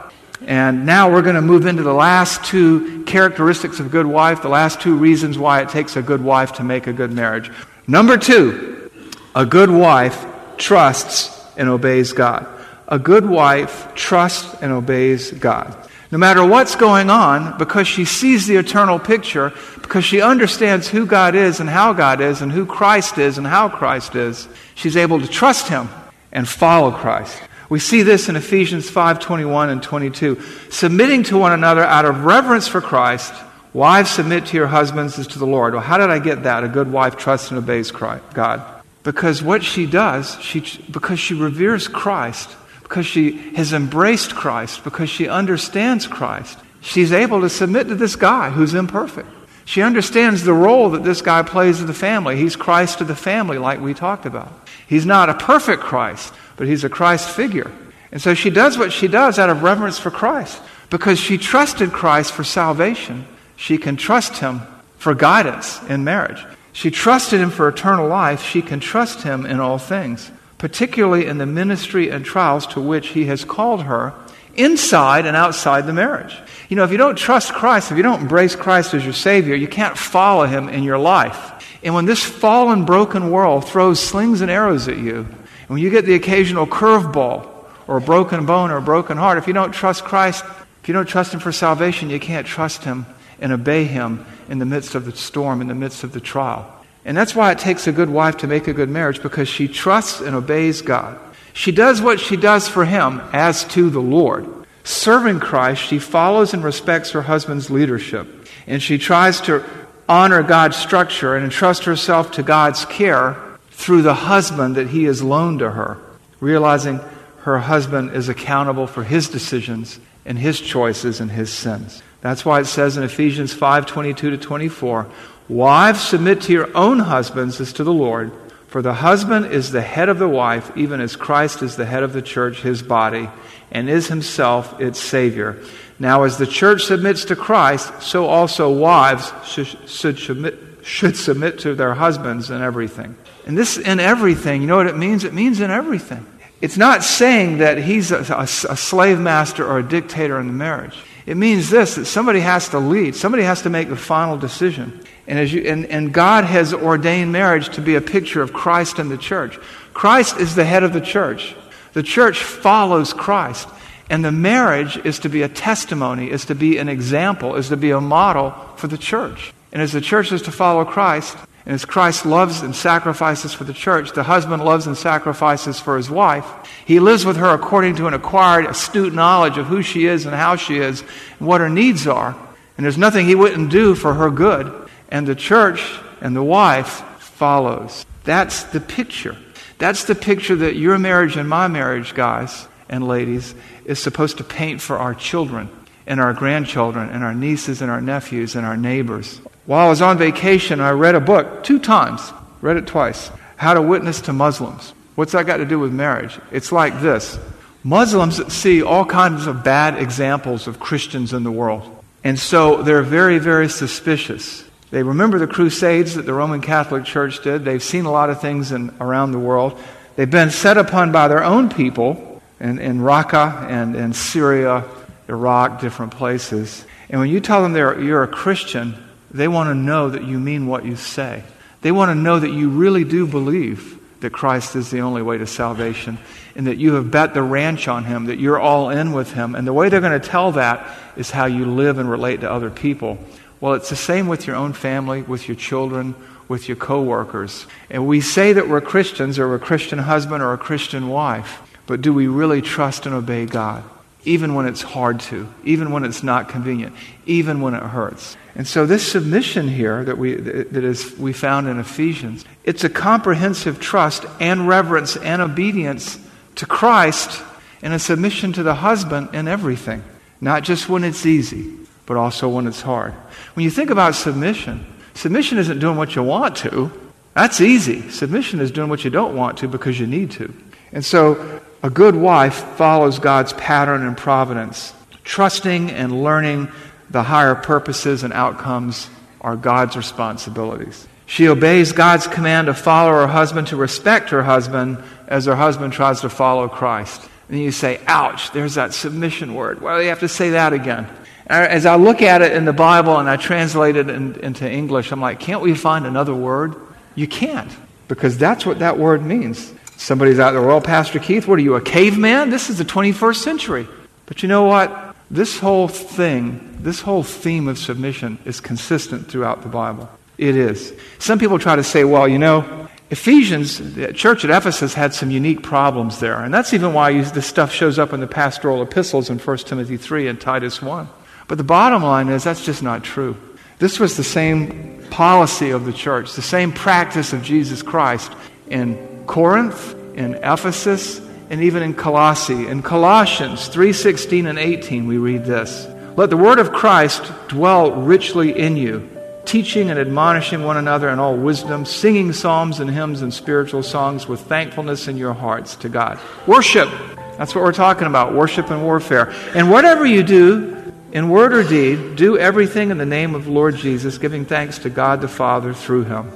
And 0.46 0.86
now 0.86 1.12
we're 1.12 1.22
going 1.22 1.36
to 1.36 1.42
move 1.42 1.66
into 1.66 1.82
the 1.82 1.94
last 1.94 2.44
two 2.44 3.04
characteristics 3.06 3.80
of 3.80 3.88
a 3.88 3.90
good 3.90 4.06
wife, 4.06 4.42
the 4.42 4.50
last 4.50 4.82
two 4.82 4.96
reasons 4.96 5.38
why 5.38 5.62
it 5.62 5.70
takes 5.70 5.96
a 5.96 6.02
good 6.02 6.22
wife 6.22 6.54
to 6.54 6.64
make 6.64 6.88
a 6.88 6.94
good 6.94 7.12
marriage. 7.12 7.52
Number 7.88 8.18
two, 8.18 8.92
a 9.34 9.46
good 9.46 9.70
wife 9.70 10.26
trusts 10.58 11.32
and 11.58 11.70
obeys 11.70 12.14
God. 12.14 12.48
A 12.88 13.00
good 13.00 13.26
wife 13.26 13.94
trusts 13.96 14.62
and 14.62 14.72
obeys 14.72 15.32
God. 15.32 15.76
No 16.12 16.18
matter 16.18 16.46
what's 16.46 16.76
going 16.76 17.10
on, 17.10 17.58
because 17.58 17.88
she 17.88 18.06
sees 18.06 18.46
the 18.46 18.58
eternal 18.58 19.00
picture, 19.00 19.52
because 19.86 20.04
she 20.04 20.20
understands 20.20 20.88
who 20.88 21.06
God 21.06 21.36
is 21.36 21.60
and 21.60 21.70
how 21.70 21.94
God 21.94 22.20
is 22.20 22.42
and 22.42 22.52
who 22.52 22.66
Christ 22.66 23.20
is 23.20 23.38
and 23.38 23.46
how 23.46 23.70
Christ 23.70 24.16
is, 24.16 24.48
she's 24.74 24.98
able 24.98 25.22
to 25.22 25.28
trust 25.28 25.68
Him 25.68 25.90
and 26.32 26.50
follow 26.50 26.90
Christ. 26.90 27.40
We 27.70 27.80
see 27.80 28.02
this 28.02 28.28
in 28.28 28.36
Ephesians 28.36 28.90
5:21 28.90 29.70
and 29.70 29.84
22. 29.84 30.42
Submitting 30.72 31.22
to 31.26 31.38
one 31.38 31.54
another 31.54 31.84
out 31.84 32.06
of 32.06 32.26
reverence 32.26 32.68
for 32.68 32.82
Christ, 32.82 33.32
wives 33.74 34.10
submit 34.10 34.48
to 34.48 34.58
your 34.58 34.66
husbands 34.66 35.20
as 35.20 35.28
to 35.28 35.40
the 35.40 35.46
Lord. 35.46 35.74
Well, 35.74 35.84
how 35.84 36.00
did 36.00 36.10
I 36.10 36.18
get 36.18 36.44
that? 36.44 36.64
A 36.64 36.68
good 36.68 36.92
wife 36.92 37.16
trusts 37.16 37.52
and 37.52 37.60
obeys 37.60 37.92
Christ, 37.92 38.24
God. 38.34 38.64
Because 39.04 39.44
what 39.44 39.64
she 39.64 39.86
does, 39.86 40.36
she, 40.42 40.64
because 40.90 41.20
she 41.20 41.36
reveres 41.36 41.88
Christ, 41.88 42.50
because 42.82 43.06
she 43.06 43.38
has 43.54 43.72
embraced 43.72 44.34
Christ, 44.34 44.84
because 44.84 45.12
she 45.12 45.28
understands 45.28 46.08
Christ, 46.08 46.58
she's 46.82 47.12
able 47.12 47.42
to 47.42 47.50
submit 47.50 47.88
to 47.90 47.96
this 47.96 48.16
guy 48.16 48.50
who's 48.50 48.74
imperfect. 48.74 49.30
She 49.66 49.82
understands 49.82 50.44
the 50.44 50.54
role 50.54 50.92
that 50.92 51.04
this 51.04 51.24
guy 51.24 51.42
plays 51.42 51.82
in 51.82 51.88
the 51.88 51.94
family. 51.94 52.38
He's 52.38 52.56
Christ 52.56 53.00
to 53.00 53.04
the 53.04 53.16
family, 53.16 53.58
like 53.58 53.82
we 53.82 53.96
talked 53.96 54.28
about. 54.28 54.52
He's 54.88 55.06
not 55.06 55.30
a 55.30 55.34
perfect 55.34 55.82
Christ, 55.82 56.34
but 56.56 56.68
he's 56.68 56.84
a 56.84 56.90
Christ 56.90 57.30
figure. 57.30 57.72
And 58.12 58.22
so 58.22 58.36
she 58.36 58.52
does 58.52 58.78
what 58.78 58.94
she 58.94 59.08
does 59.08 59.40
out 59.40 59.50
of 59.50 59.64
reverence 59.64 59.98
for 59.98 60.12
Christ. 60.12 60.62
Because 60.92 61.20
she 61.20 61.40
trusted 61.40 61.92
Christ 61.92 62.32
for 62.32 62.44
salvation, 62.44 63.26
she 63.56 63.80
can 63.80 63.98
trust 63.98 64.38
him 64.38 64.62
for 64.98 65.16
guidance 65.16 65.82
in 65.90 66.04
marriage. 66.04 66.46
She 66.72 66.92
trusted 66.92 67.42
him 67.42 67.50
for 67.50 67.68
eternal 67.68 68.08
life, 68.08 68.44
she 68.44 68.62
can 68.62 68.80
trust 68.80 69.24
him 69.24 69.46
in 69.46 69.60
all 69.60 69.80
things, 69.80 70.30
particularly 70.58 71.26
in 71.26 71.40
the 71.40 71.46
ministry 71.46 72.10
and 72.10 72.24
trials 72.24 72.68
to 72.68 72.82
which 72.82 73.10
he 73.10 73.26
has 73.26 73.44
called 73.46 73.84
her 73.84 74.14
inside 74.56 75.26
and 75.26 75.36
outside 75.36 75.86
the 75.86 75.94
marriage. 75.94 76.38
You 76.70 76.76
know, 76.76 76.84
if 76.84 76.92
you 76.92 76.98
don't 76.98 77.18
trust 77.18 77.54
Christ, 77.54 77.92
if 77.92 77.98
you 77.98 78.04
don't 78.04 78.22
embrace 78.22 78.56
Christ 78.56 78.94
as 78.94 79.04
your 79.04 79.14
Savior, 79.14 79.56
you 79.56 79.68
can't 79.68 79.98
follow 79.98 80.46
him 80.46 80.70
in 80.70 80.84
your 80.84 80.98
life. 80.98 81.52
And 81.84 81.94
when 81.94 82.06
this 82.06 82.24
fallen, 82.24 82.86
broken 82.86 83.30
world 83.30 83.66
throws 83.68 84.00
slings 84.00 84.42
and 84.42 84.50
arrows 84.50 84.88
at 84.88 84.98
you, 84.98 85.18
and 85.18 85.70
when 85.70 85.82
you 85.82 85.90
get 85.90 86.06
the 86.06 86.16
occasional 86.16 86.66
curveball 86.66 87.48
or 87.88 87.98
a 87.98 88.02
broken 88.02 88.46
bone 88.46 88.72
or 88.72 88.78
a 88.78 88.82
broken 88.82 89.18
heart, 89.18 89.38
if 89.38 89.48
you 89.48 89.54
don't 89.54 89.72
trust 89.72 90.04
Christ, 90.04 90.44
if 90.82 90.88
you 90.88 90.94
don't 90.94 91.08
trust 91.08 91.34
Him 91.34 91.40
for 91.40 91.52
salvation, 91.52 92.10
you 92.10 92.20
can't 92.20 92.48
trust 92.48 92.84
Him 92.84 93.06
and 93.40 93.52
obey 93.52 93.84
Him 93.86 94.26
in 94.50 94.60
the 94.60 94.66
midst 94.66 94.96
of 94.96 95.06
the 95.06 95.12
storm, 95.16 95.62
in 95.62 95.68
the 95.68 95.76
midst 95.76 96.04
of 96.04 96.12
the 96.12 96.20
trial. 96.20 96.72
And 97.04 97.16
that's 97.16 97.36
why 97.36 97.52
it 97.52 97.60
takes 97.60 97.86
a 97.86 97.92
good 97.92 98.10
wife 98.10 98.38
to 98.38 98.48
make 98.48 98.68
a 98.68 98.74
good 98.74 98.90
marriage, 98.90 99.22
because 99.22 99.48
she 99.48 99.68
trusts 99.68 100.22
and 100.22 100.36
obeys 100.36 100.82
God. 100.82 101.20
She 101.56 101.72
does 101.72 102.02
what 102.02 102.20
she 102.20 102.36
does 102.36 102.68
for 102.68 102.84
Him 102.84 103.22
as 103.32 103.64
to 103.70 103.90
the 103.90 104.02
Lord. 104.02 104.46
Serving 104.84 105.40
Christ, 105.40 105.82
she 105.82 106.00
follows 106.00 106.54
and 106.54 106.62
respects 106.62 107.12
her 107.12 107.22
husband's 107.22 107.72
leadership. 107.72 108.28
And 108.68 108.84
she 108.84 108.98
tries 108.98 109.40
to 109.42 109.64
honor 110.08 110.44
God's 110.44 110.76
structure 110.76 111.34
and 111.34 111.46
entrust 111.46 111.86
herself 111.86 112.32
to 112.34 112.44
God's 112.44 112.84
care 112.84 113.38
through 113.72 114.02
the 114.02 114.14
husband 114.14 114.76
that 114.76 114.90
he 114.90 115.06
has 115.06 115.24
loaned 115.24 115.60
to 115.60 115.72
her, 115.72 115.98
realizing 116.42 117.00
her 117.44 117.60
husband 117.60 118.12
is 118.12 118.28
accountable 118.28 118.86
for 118.86 119.06
his 119.06 119.30
decisions 119.30 119.98
and 120.26 120.38
his 120.38 120.60
choices 120.60 121.22
and 121.22 121.32
his 121.32 121.50
sins. 121.50 122.04
That's 122.20 122.44
why 122.44 122.60
it 122.60 122.66
says 122.66 122.98
in 122.98 123.04
Ephesians 123.04 123.54
5 123.54 123.86
22 123.86 124.32
to 124.32 124.38
24, 124.38 125.08
Wives, 125.48 126.02
submit 126.02 126.42
to 126.42 126.52
your 126.52 126.76
own 126.76 127.00
husbands 127.00 127.62
as 127.62 127.72
to 127.74 127.86
the 127.86 127.94
Lord. 127.94 128.34
For 128.76 128.82
the 128.82 128.96
husband 128.96 129.54
is 129.54 129.72
the 129.72 129.82
head 129.82 130.10
of 130.10 130.20
the 130.20 130.28
wife, 130.28 130.70
even 130.76 131.00
as 131.00 131.16
Christ 131.16 131.62
is 131.62 131.78
the 131.78 131.86
head 131.86 132.04
of 132.04 132.12
the 132.12 132.22
church, 132.22 132.60
his 132.60 132.84
body, 132.84 133.30
and 133.72 133.90
is 133.90 134.08
himself 134.08 134.82
its 134.82 135.00
Savior. 135.00 135.58
Now, 135.98 136.24
as 136.24 136.38
the 136.38 136.46
church 136.46 136.84
submits 136.84 137.24
to 137.24 137.38
Christ, 137.38 138.02
so 138.02 138.26
also 138.26 138.70
wives 138.70 139.32
should, 139.46 139.68
should, 139.90 140.20
submit, 140.20 140.60
should 140.84 141.16
submit 141.16 141.60
to 141.60 141.74
their 141.74 141.94
husbands 141.94 142.50
in 142.50 142.62
everything. 142.62 143.16
And 143.48 143.58
this 143.58 143.78
in 143.78 144.02
everything, 144.02 144.60
you 144.60 144.68
know 144.68 144.76
what 144.76 144.88
it 144.88 144.98
means? 144.98 145.24
It 145.24 145.34
means 145.34 145.62
in 145.62 145.72
everything. 145.72 146.26
It's 146.60 146.76
not 146.76 147.02
saying 147.02 147.60
that 147.60 147.78
he's 147.78 148.12
a, 148.12 148.26
a, 148.34 148.42
a 148.42 148.76
slave 148.76 149.22
master 149.22 149.66
or 149.66 149.80
a 149.80 149.88
dictator 149.88 150.38
in 150.38 150.48
the 150.48 150.54
marriage. 150.54 150.98
It 151.26 151.38
means 151.38 151.70
this 151.70 151.96
that 151.96 152.08
somebody 152.08 152.42
has 152.42 152.68
to 152.70 152.80
lead, 152.80 153.16
somebody 153.16 153.44
has 153.44 153.62
to 153.62 153.70
make 153.70 153.88
the 153.88 153.96
final 153.96 154.36
decision. 154.36 155.02
And, 155.28 155.40
as 155.40 155.52
you, 155.52 155.64
and, 155.64 155.86
and 155.88 156.14
God 156.14 156.44
has 156.44 156.74
ordained 156.74 157.32
marriage 157.32 157.70
to 157.76 157.82
be 157.82 157.96
a 157.96 158.02
picture 158.02 158.42
of 158.42 158.54
Christ 158.54 159.00
and 159.00 159.10
the 159.10 159.18
church. 159.18 159.58
Christ 159.94 160.38
is 160.38 160.56
the 160.56 160.66
head 160.66 160.84
of 160.84 160.94
the 160.94 161.02
church. 161.02 161.56
The 161.94 162.04
church 162.04 162.44
follows 162.44 163.14
Christ. 163.14 163.68
And 164.10 164.24
the 164.24 164.32
marriage 164.32 164.98
is 164.98 165.20
to 165.20 165.30
be 165.30 165.42
a 165.42 165.50
testimony, 165.50 166.30
is 166.30 166.46
to 166.46 166.56
be 166.56 166.78
an 166.78 166.90
example, 166.90 167.56
is 167.56 167.70
to 167.70 167.78
be 167.78 167.92
a 167.92 168.02
model 168.02 168.52
for 168.76 168.88
the 168.88 168.98
church. 168.98 169.54
And 169.72 169.82
as 169.82 169.92
the 169.92 170.02
church 170.02 170.32
is 170.32 170.44
to 170.44 170.52
follow 170.52 170.86
Christ, 170.86 171.36
and 171.66 171.74
as 171.74 171.84
Christ 171.84 172.28
loves 172.28 172.62
and 172.62 172.76
sacrifices 172.76 173.54
for 173.54 173.64
the 173.64 173.74
church, 173.74 174.12
the 174.12 174.24
husband 174.24 174.64
loves 174.64 174.86
and 174.86 174.96
sacrifices 174.96 175.80
for 175.80 175.98
his 175.98 176.12
wife. 176.12 176.46
He 176.86 177.00
lives 177.00 177.26
with 177.26 177.38
her 177.38 177.50
according 177.50 177.96
to 177.96 178.06
an 178.06 178.14
acquired, 178.14 178.68
astute 178.68 179.14
knowledge 179.14 179.58
of 179.58 179.66
who 179.66 179.82
she 179.82 180.06
is 180.06 180.28
and 180.28 180.36
how 180.36 180.58
she 180.58 180.78
is 180.78 181.02
and 181.40 181.48
what 181.48 181.62
her 181.62 181.70
needs 181.70 182.06
are. 182.06 182.38
And 182.78 182.84
there's 182.84 183.00
nothing 183.00 183.26
he 183.26 183.34
wouldn't 183.34 183.72
do 183.72 183.96
for 183.96 184.14
her 184.14 184.30
good. 184.30 184.85
And 185.10 185.28
the 185.28 185.36
church 185.36 186.00
and 186.22 186.36
the 186.36 186.44
wife 186.44 187.04
follows. 187.20 188.06
That's 188.24 188.64
the 188.64 188.80
picture. 188.80 189.38
That's 189.78 190.06
the 190.06 190.16
picture 190.16 190.56
that 190.56 190.76
your 190.76 190.98
marriage 190.98 191.36
and 191.38 191.48
my 191.48 191.68
marriage, 191.68 192.16
guys 192.16 192.68
and 192.90 193.08
ladies, 193.08 193.54
is 193.84 194.00
supposed 194.00 194.38
to 194.38 194.44
paint 194.44 194.82
for 194.82 194.98
our 194.98 195.14
children 195.14 195.70
and 196.08 196.20
our 196.20 196.34
grandchildren 196.34 197.10
and 197.10 197.24
our 197.24 197.34
nieces 197.34 197.82
and 197.82 197.92
our 197.92 198.02
nephews 198.02 198.56
and 198.56 198.66
our 198.66 198.78
neighbors. 198.78 199.42
While 199.66 199.88
I 199.88 199.90
was 199.90 200.02
on 200.02 200.18
vacation, 200.18 200.80
I 200.80 200.92
read 200.92 201.16
a 201.16 201.20
book 201.20 201.64
two 201.64 201.80
times, 201.80 202.32
read 202.62 202.78
it 202.78 202.88
twice 202.88 203.32
How 203.58 203.74
to 203.74 203.82
Witness 203.82 204.22
to 204.22 204.34
Muslims. 204.34 204.94
What's 205.16 205.32
that 205.32 205.48
got 205.48 205.58
to 205.58 205.66
do 205.66 205.80
with 205.80 205.94
marriage? 205.94 206.40
It's 206.52 206.72
like 206.72 207.02
this 207.02 207.40
Muslims 207.84 208.54
see 208.54 208.82
all 208.82 209.06
kinds 209.06 209.48
of 209.48 209.64
bad 209.64 209.98
examples 209.98 210.68
of 210.68 210.80
Christians 210.80 211.34
in 211.34 211.44
the 211.44 211.52
world. 211.52 212.04
And 212.24 212.40
so 212.40 212.82
they're 212.82 213.04
very, 213.04 213.38
very 213.38 213.70
suspicious. 213.70 214.65
They 214.96 215.04
remember 215.04 215.40
the 215.40 215.46
Crusades 215.46 216.16
that 216.16 216.26
the 216.26 216.32
Roman 216.32 216.62
Catholic 216.62 217.04
Church 217.04 217.44
did. 217.44 217.66
They've 217.66 217.84
seen 217.84 218.06
a 218.06 218.12
lot 218.12 218.30
of 218.30 218.40
things 218.40 218.72
in, 218.72 218.96
around 219.02 219.34
the 219.34 219.40
world. 219.40 219.78
They've 220.16 220.32
been 220.32 220.52
set 220.52 220.78
upon 220.78 221.12
by 221.12 221.28
their 221.28 221.44
own 221.44 221.68
people 221.68 222.42
in, 222.62 222.80
in 222.80 223.00
Raqqa 223.00 223.70
and 223.70 223.94
in 223.94 224.14
Syria, 224.14 224.86
Iraq, 225.28 225.82
different 225.82 226.14
places. 226.14 226.86
And 227.10 227.20
when 227.20 227.30
you 227.30 227.42
tell 227.42 227.62
them 227.62 227.76
you're 227.76 228.24
a 228.24 228.28
Christian, 228.30 228.96
they 229.32 229.50
want 229.50 229.68
to 229.68 229.76
know 229.76 230.12
that 230.12 230.24
you 230.24 230.40
mean 230.40 230.66
what 230.66 230.86
you 230.86 230.96
say. 230.96 231.44
They 231.82 231.92
want 231.92 232.12
to 232.12 232.16
know 232.16 232.40
that 232.40 232.52
you 232.52 232.70
really 232.70 233.04
do 233.04 233.28
believe 233.28 234.00
that 234.22 234.32
Christ 234.32 234.78
is 234.78 234.92
the 234.92 235.02
only 235.02 235.22
way 235.22 235.38
to 235.38 235.46
salvation 235.46 236.20
and 236.56 236.68
that 236.68 236.78
you 236.78 236.94
have 236.94 237.12
bet 237.12 237.34
the 237.34 237.44
ranch 237.44 237.90
on 237.90 238.06
Him, 238.06 238.28
that 238.28 238.40
you're 238.40 238.58
all 238.58 238.92
in 238.92 239.12
with 239.12 239.34
Him. 239.34 239.56
And 239.56 239.68
the 239.68 239.74
way 239.74 239.90
they're 239.90 240.00
going 240.00 240.18
to 240.18 240.26
tell 240.26 240.54
that 240.54 240.88
is 241.18 241.32
how 241.32 241.48
you 241.48 241.66
live 241.66 241.98
and 241.98 242.10
relate 242.10 242.40
to 242.42 242.50
other 242.50 242.70
people. 242.70 243.18
Well, 243.62 243.74
it's 243.74 243.90
the 243.90 243.96
same 243.96 244.28
with 244.28 244.48
your 244.48 244.56
own 244.56 244.74
family, 244.74 245.22
with 245.22 245.48
your 245.48 245.56
children, 245.56 246.16
with 246.48 246.68
your 246.68 246.78
coworkers. 246.78 247.66
And 247.90 248.08
we 248.08 248.22
say 248.22 248.54
that 248.54 248.68
we're 248.68 248.82
Christians 248.82 249.40
or 249.40 249.48
we're 249.48 249.56
a 249.56 249.60
Christian 249.60 250.00
husband 250.00 250.44
or 250.44 250.54
a 250.54 250.58
Christian 250.58 251.10
wife, 251.10 251.62
but 251.88 252.02
do 252.02 252.14
we 252.14 252.28
really 252.28 252.62
trust 252.62 253.06
and 253.06 253.16
obey 253.16 253.46
God? 253.46 253.84
Even 254.24 254.56
when 254.56 254.66
it's 254.66 254.82
hard 254.82 255.20
to, 255.22 255.48
even 255.64 255.92
when 255.92 256.04
it's 256.04 256.24
not 256.24 256.50
convenient, 256.50 256.96
even 257.26 257.62
when 257.62 257.76
it 257.76 257.84
hurts. 257.84 258.36
And 258.56 258.68
so 258.68 258.86
this 258.86 259.10
submission 259.10 259.68
here 259.68 260.04
that 260.04 260.18
we, 260.18 260.36
that 260.36 260.84
is, 260.84 261.16
we 261.18 261.32
found 261.34 261.68
in 261.68 261.80
Ephesians, 261.80 262.44
it's 262.64 262.84
a 262.84 262.90
comprehensive 262.90 263.80
trust 263.80 264.26
and 264.40 264.68
reverence 264.68 265.16
and 265.18 265.42
obedience 265.42 266.18
to 266.56 266.66
Christ 266.66 267.44
and 267.84 267.94
a 267.94 268.00
submission 268.00 268.54
to 268.54 268.64
the 268.64 268.76
husband 268.76 269.30
in 269.34 269.48
everything. 269.48 270.04
Not 270.42 270.64
just 270.64 270.90
when 270.90 271.04
it's 271.04 271.26
easy, 271.26 271.85
but 272.06 272.18
also 272.18 272.50
when 272.50 272.68
it's 272.68 272.82
hard. 272.82 273.14
When 273.54 273.64
you 273.64 273.70
think 273.70 273.90
about 273.90 274.16
submission, 274.16 274.86
submission 275.14 275.58
isn't 275.58 275.80
doing 275.80 275.98
what 275.98 276.16
you 276.16 276.24
want 276.24 276.56
to. 276.58 276.92
That's 277.34 277.62
easy. 277.62 278.10
Submission 278.10 278.60
is 278.60 278.72
doing 278.72 278.90
what 278.90 279.04
you 279.04 279.10
don't 279.10 279.36
want 279.36 279.58
to 279.60 279.68
because 279.68 280.00
you 280.00 280.08
need 280.08 280.32
to. 280.32 280.54
And 280.92 281.04
so 281.04 281.62
a 281.84 281.90
good 281.90 282.16
wife 282.16 282.56
follows 282.78 283.20
God's 283.20 283.54
pattern 283.54 284.06
and 284.06 284.18
providence, 284.18 284.94
trusting 285.24 285.92
and 285.92 286.24
learning 286.24 286.72
the 287.10 287.24
higher 287.24 287.56
purposes 287.56 288.24
and 288.24 288.34
outcomes 288.34 289.10
are 289.42 289.56
God's 289.56 289.96
responsibilities. 289.96 291.08
She 291.28 291.48
obeys 291.48 291.92
God's 291.92 292.28
command 292.28 292.68
to 292.68 292.74
follow 292.74 293.12
her 293.12 293.28
husband, 293.28 293.68
to 293.68 293.76
respect 293.76 294.30
her 294.30 294.44
husband, 294.44 295.04
as 295.28 295.46
her 295.46 295.56
husband 295.56 295.94
tries 295.94 296.22
to 296.22 296.30
follow 296.30 296.68
Christ. 296.68 297.30
And 297.50 297.60
you 297.60 297.72
say, 297.72 298.00
ouch, 298.08 298.52
there's 298.52 298.76
that 298.76 298.94
submission 298.94 299.54
word. 299.54 299.82
Why 299.82 299.98
do 299.98 300.04
you 300.04 300.10
have 300.10 300.20
to 300.22 300.28
say 300.28 300.52
that 300.52 300.74
again? 300.74 301.08
As 301.48 301.86
I 301.86 301.96
look 301.96 302.22
at 302.22 302.42
it 302.42 302.54
in 302.54 302.66
the 302.66 302.74
Bible 302.74 303.18
and 303.18 303.30
I 303.30 303.38
translate 303.38 303.96
it 303.96 304.10
in, 304.10 304.36
into 304.40 304.70
English, 304.70 305.12
I'm 305.12 305.22
like, 305.22 305.40
can't 305.40 305.62
we 305.62 305.76
find 305.76 306.06
another 306.06 306.34
word? 306.34 306.76
You 307.14 307.28
can't, 307.28 307.72
because 308.08 308.38
that's 308.38 308.66
what 308.66 308.80
that 308.80 308.98
word 308.98 309.24
means. 309.24 309.74
Somebody's 309.98 310.40
out 310.40 310.52
there, 310.52 310.62
well, 310.62 310.82
Pastor 310.82 311.20
Keith, 311.20 311.48
what 311.48 311.60
are 311.60 311.62
you, 311.62 311.76
a 311.76 311.82
caveman? 311.82 312.50
This 312.50 312.70
is 312.70 312.80
the 312.80 312.84
21st 312.84 313.38
century. 313.38 313.88
But 314.26 314.42
you 314.42 314.50
know 314.50 314.64
what? 314.64 315.16
This 315.30 315.60
whole 315.60 315.88
thing, 315.88 316.78
this 316.80 317.02
whole 317.02 317.24
theme 317.24 317.68
of 317.68 317.78
submission 317.78 318.40
is 318.44 318.60
consistent 318.60 319.30
throughout 319.30 319.62
the 319.62 319.70
Bible. 319.70 320.10
It 320.38 320.56
is. 320.56 320.94
Some 321.20 321.40
people 321.40 321.60
try 321.60 321.76
to 321.76 321.84
say, 321.84 322.04
well, 322.04 322.28
you 322.28 322.40
know, 322.40 322.90
Ephesians, 323.10 323.94
the 323.94 324.12
church 324.14 324.44
at 324.44 324.50
Ephesus 324.50 324.94
had 324.94 325.14
some 325.14 325.30
unique 325.32 325.62
problems 325.62 326.20
there. 326.20 326.44
And 326.44 326.54
that's 326.54 326.74
even 326.74 326.94
why 326.94 327.22
this 327.22 327.46
stuff 327.46 327.72
shows 327.72 328.00
up 328.00 328.14
in 328.14 328.20
the 328.20 328.28
pastoral 328.28 328.82
epistles 328.82 329.30
in 329.30 329.38
1 329.38 329.58
Timothy 329.60 329.98
3 329.98 330.28
and 330.28 330.42
Titus 330.42 330.82
1. 330.82 331.08
But 331.48 331.58
the 331.58 331.64
bottom 331.64 332.04
line 332.04 332.30
is 332.30 332.44
that's 332.44 332.66
just 332.66 332.82
not 332.82 333.04
true. 333.04 333.38
This 333.80 334.00
was 334.00 334.18
the 334.18 334.24
same 334.24 335.04
policy 335.12 335.72
of 335.72 335.86
the 335.86 335.94
church, 335.94 336.34
the 336.34 336.42
same 336.42 336.72
practice 336.72 337.34
of 337.34 337.44
Jesus 337.44 337.82
Christ 337.82 338.32
in 338.68 339.24
Corinth, 339.28 339.94
in 340.16 340.36
Ephesus, 340.36 341.22
and 341.50 341.62
even 341.62 341.84
in 341.84 341.94
Colossae. 341.94 342.68
In 342.68 342.82
Colossians 342.82 343.68
3:16 343.68 344.48
and 344.48 344.58
18 344.58 345.08
we 345.08 345.18
read 345.18 345.46
this. 345.46 345.88
Let 346.16 346.30
the 346.30 346.38
word 346.38 346.60
of 346.60 346.72
Christ 346.72 347.32
dwell 347.50 347.92
richly 347.92 348.58
in 348.58 348.78
you, 348.78 349.08
teaching 349.44 349.90
and 349.90 350.00
admonishing 350.00 350.64
one 350.64 350.78
another 350.78 351.10
in 351.10 351.20
all 351.20 351.36
wisdom, 351.36 351.86
singing 351.86 352.32
psalms 352.34 352.80
and 352.80 352.90
hymns 352.90 353.22
and 353.22 353.34
spiritual 353.34 353.84
songs 353.84 354.28
with 354.28 354.40
thankfulness 354.42 355.08
in 355.08 355.18
your 355.18 355.34
hearts 355.34 355.76
to 355.78 355.90
God. 355.90 356.18
Worship. 356.48 356.90
That's 357.38 357.54
what 357.54 357.66
we're 357.66 357.74
talking 357.74 358.08
about, 358.08 358.34
worship 358.34 358.72
and 358.72 358.82
warfare. 358.82 359.34
And 359.54 359.70
whatever 359.70 360.06
you 360.06 360.24
do, 360.24 360.75
in 361.16 361.30
word 361.30 361.54
or 361.54 361.64
deed, 361.64 362.18
do 362.18 362.38
everything 362.38 362.92
in 362.92 362.98
the 362.98 363.06
name 363.06 363.36
of 363.36 363.48
Lord 363.48 363.78
Jesus, 363.78 364.18
giving 364.18 364.44
thanks 364.44 364.80
to 364.80 364.90
God 364.90 365.22
the 365.22 365.30
Father 365.30 365.74
through 365.74 366.04
him. 366.04 366.30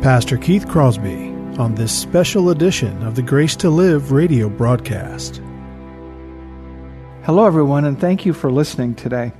Pastor 0.00 0.36
Keith 0.36 0.68
Crosby 0.68 1.34
on 1.58 1.74
this 1.74 1.92
special 1.92 2.50
edition 2.50 3.02
of 3.02 3.16
the 3.16 3.22
Grace 3.22 3.56
to 3.56 3.68
Live 3.68 4.12
radio 4.12 4.48
broadcast. 4.48 5.42
Hello, 7.24 7.44
everyone, 7.46 7.84
and 7.84 8.00
thank 8.00 8.24
you 8.24 8.32
for 8.32 8.52
listening 8.52 8.94
today. 8.94 9.32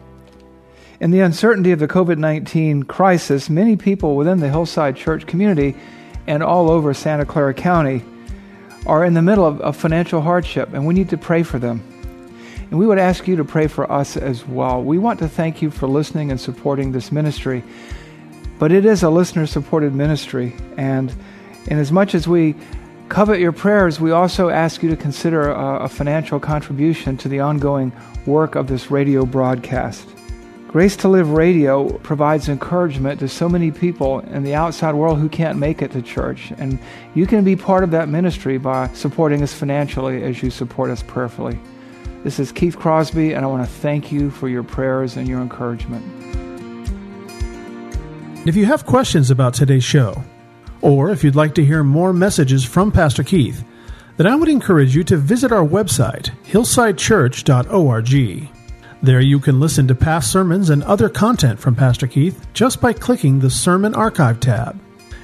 In 1.01 1.13
the 1.13 1.21
uncertainty 1.21 1.73
of 1.73 1.79
the 1.79 1.89
COVID 1.89 2.19
19 2.19 2.83
crisis, 2.83 3.49
many 3.49 3.75
people 3.75 4.17
within 4.17 4.41
the 4.41 4.51
Hillside 4.51 4.97
Church 4.97 5.27
community 5.27 5.75
and 6.27 6.43
all 6.43 6.69
over 6.69 6.93
Santa 6.93 7.25
Clara 7.25 7.55
County 7.55 8.05
are 8.85 9.03
in 9.03 9.15
the 9.15 9.23
middle 9.23 9.47
of, 9.47 9.63
of 9.63 9.79
financial 9.79 10.21
hardship, 10.21 10.75
and 10.75 10.87
we 10.87 10.93
need 10.93 11.09
to 11.09 11.17
pray 11.17 11.43
for 11.43 11.59
them. 11.59 11.83
And 12.71 12.79
we 12.79 12.87
would 12.87 12.99
ask 12.99 13.27
you 13.27 13.37
to 13.37 13.45
pray 13.47 13.67
for 13.67 13.91
us 13.91 14.19
as 14.19 14.47
well. 14.47 14.83
We 14.83 14.99
want 14.99 15.19
to 15.21 15.29
thank 15.29 15.63
you 15.63 15.71
for 15.71 15.89
listening 15.89 16.31
and 16.31 16.39
supporting 16.39 16.93
this 16.93 17.11
ministry. 17.11 17.65
But 18.59 18.71
it 18.71 18.85
is 18.85 19.03
a 19.03 19.09
listener 19.09 19.47
supported 19.47 19.95
ministry. 19.95 20.55
And 20.77 21.11
in 21.67 21.79
as 21.79 21.91
much 21.91 22.15
as 22.15 22.29
we 22.29 22.55
covet 23.09 23.41
your 23.41 23.53
prayers, 23.53 23.99
we 23.99 24.11
also 24.11 24.51
ask 24.51 24.83
you 24.83 24.91
to 24.91 24.97
consider 24.97 25.51
a, 25.51 25.85
a 25.85 25.89
financial 25.89 26.39
contribution 26.39 27.17
to 27.17 27.29
the 27.29 27.41
ongoing 27.41 27.91
work 28.27 28.55
of 28.55 28.67
this 28.67 28.91
radio 28.91 29.25
broadcast. 29.25 30.07
Grace 30.71 30.95
to 30.95 31.09
Live 31.09 31.33
Radio 31.33 31.99
provides 31.99 32.49
encouragement 32.49 33.19
to 33.19 33.27
so 33.27 33.49
many 33.49 33.73
people 33.73 34.21
in 34.21 34.45
the 34.45 34.55
outside 34.55 34.95
world 34.95 35.19
who 35.19 35.29
can't 35.29 35.59
make 35.59 35.83
it 35.83 35.91
to 35.91 36.01
church. 36.01 36.53
And 36.59 36.79
you 37.17 37.27
can 37.27 37.43
be 37.43 37.57
part 37.57 37.83
of 37.83 37.91
that 37.91 38.09
ministry 38.09 38.57
by 38.57 38.87
supporting 38.93 39.43
us 39.43 39.53
financially 39.53 40.23
as 40.23 40.45
you 40.45 40.51
support 40.51 40.91
us 40.91 41.03
prayerfully. 41.03 41.59
This 42.23 42.39
is 42.39 42.53
Keith 42.53 42.79
Crosby, 42.79 43.33
and 43.33 43.45
I 43.45 43.49
want 43.49 43.67
to 43.67 43.69
thank 43.69 44.13
you 44.13 44.31
for 44.31 44.49
your 44.49 44.63
prayers 44.63 45.17
and 45.17 45.27
your 45.27 45.41
encouragement. 45.41 46.05
If 48.47 48.55
you 48.55 48.67
have 48.67 48.87
questions 48.87 49.33
about 49.33 49.55
today's 49.55 49.83
show, 49.83 50.23
or 50.83 51.11
if 51.11 51.25
you'd 51.25 51.35
like 51.35 51.57
to 51.57 51.65
hear 51.65 51.83
more 51.83 52.13
messages 52.13 52.65
from 52.65 52.93
Pastor 52.93 53.25
Keith, 53.25 53.65
then 54.19 54.29
I 54.29 54.37
would 54.37 54.49
encourage 54.49 54.95
you 54.95 55.03
to 55.03 55.17
visit 55.17 55.51
our 55.51 55.67
website, 55.67 56.31
hillsidechurch.org. 56.47 58.60
There 59.03 59.21
you 59.21 59.41
can 59.41 59.61
listen 59.61 59.89
to 59.89 59.95
past 59.95 60.31
sermons 60.31 60.69
and 60.69 60.83
other 60.83 61.09
content 61.09 61.59
from 61.59 61.75
Pastor 61.75 62.07
Keith 62.07 62.47
just 62.53 62.83
by 62.83 62.93
clicking 62.93 63.39
the 63.39 63.49
Sermon 63.49 63.95
Archive 63.95 64.41
tab. 64.41 64.79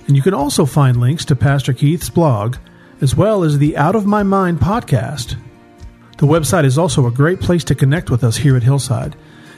And 0.07 0.17
you 0.17 0.23
can 0.23 0.33
also 0.33 0.65
find 0.65 0.99
links 0.99 1.27
to 1.27 1.37
Pastor 1.37 1.75
Keith's 1.75 2.09
blog, 2.09 2.57
as 3.03 3.15
well 3.15 3.45
as 3.45 3.59
the 3.59 3.77
Out 3.77 3.95
of 3.95 4.07
My 4.07 4.23
Mind 4.23 4.61
podcast. 4.61 5.37
The 6.17 6.27
website 6.27 6.65
is 6.65 6.79
also 6.79 7.07
a 7.07 7.11
great 7.11 7.41
place 7.41 7.65
to 7.65 7.75
connect 7.75 8.09
with 8.09 8.25
us 8.25 8.39
here 8.39 8.57
at 8.57 8.63
Hillside. 8.63 9.15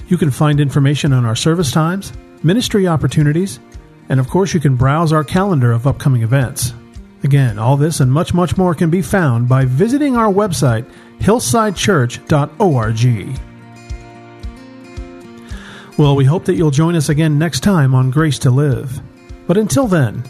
You 0.08 0.18
can 0.18 0.32
find 0.32 0.58
information 0.58 1.12
on 1.12 1.24
our 1.24 1.36
service 1.36 1.70
times, 1.70 2.12
ministry 2.42 2.88
opportunities, 2.88 3.60
and 4.08 4.18
of 4.18 4.28
course, 4.28 4.52
you 4.52 4.58
can 4.58 4.74
browse 4.74 5.12
our 5.12 5.22
calendar 5.22 5.70
of 5.70 5.86
upcoming 5.86 6.22
events. 6.22 6.74
Again, 7.22 7.56
all 7.58 7.76
this 7.76 8.00
and 8.00 8.10
much, 8.10 8.34
much 8.34 8.56
more 8.56 8.74
can 8.74 8.90
be 8.90 9.02
found 9.02 9.48
by 9.48 9.64
visiting 9.64 10.16
our 10.16 10.32
website, 10.32 10.90
hillsidechurch.org. 11.20 13.38
Well, 15.98 16.14
we 16.14 16.26
hope 16.26 16.44
that 16.44 16.54
you'll 16.54 16.70
join 16.70 16.94
us 16.94 17.08
again 17.08 17.40
next 17.40 17.64
time 17.64 17.92
on 17.92 18.12
Grace 18.12 18.38
to 18.40 18.52
Live. 18.52 19.00
But 19.48 19.56
until 19.56 19.88
then, 19.88 20.22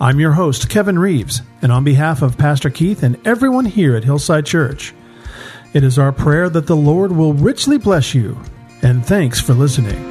I'm 0.00 0.18
your 0.18 0.32
host, 0.32 0.70
Kevin 0.70 0.98
Reeves, 0.98 1.42
and 1.60 1.70
on 1.70 1.84
behalf 1.84 2.22
of 2.22 2.38
Pastor 2.38 2.70
Keith 2.70 3.02
and 3.02 3.18
everyone 3.26 3.66
here 3.66 3.94
at 3.94 4.04
Hillside 4.04 4.46
Church, 4.46 4.94
it 5.74 5.84
is 5.84 5.98
our 5.98 6.10
prayer 6.10 6.48
that 6.48 6.66
the 6.66 6.74
Lord 6.74 7.12
will 7.12 7.34
richly 7.34 7.76
bless 7.76 8.14
you, 8.14 8.40
and 8.80 9.04
thanks 9.04 9.38
for 9.38 9.52
listening. 9.52 10.10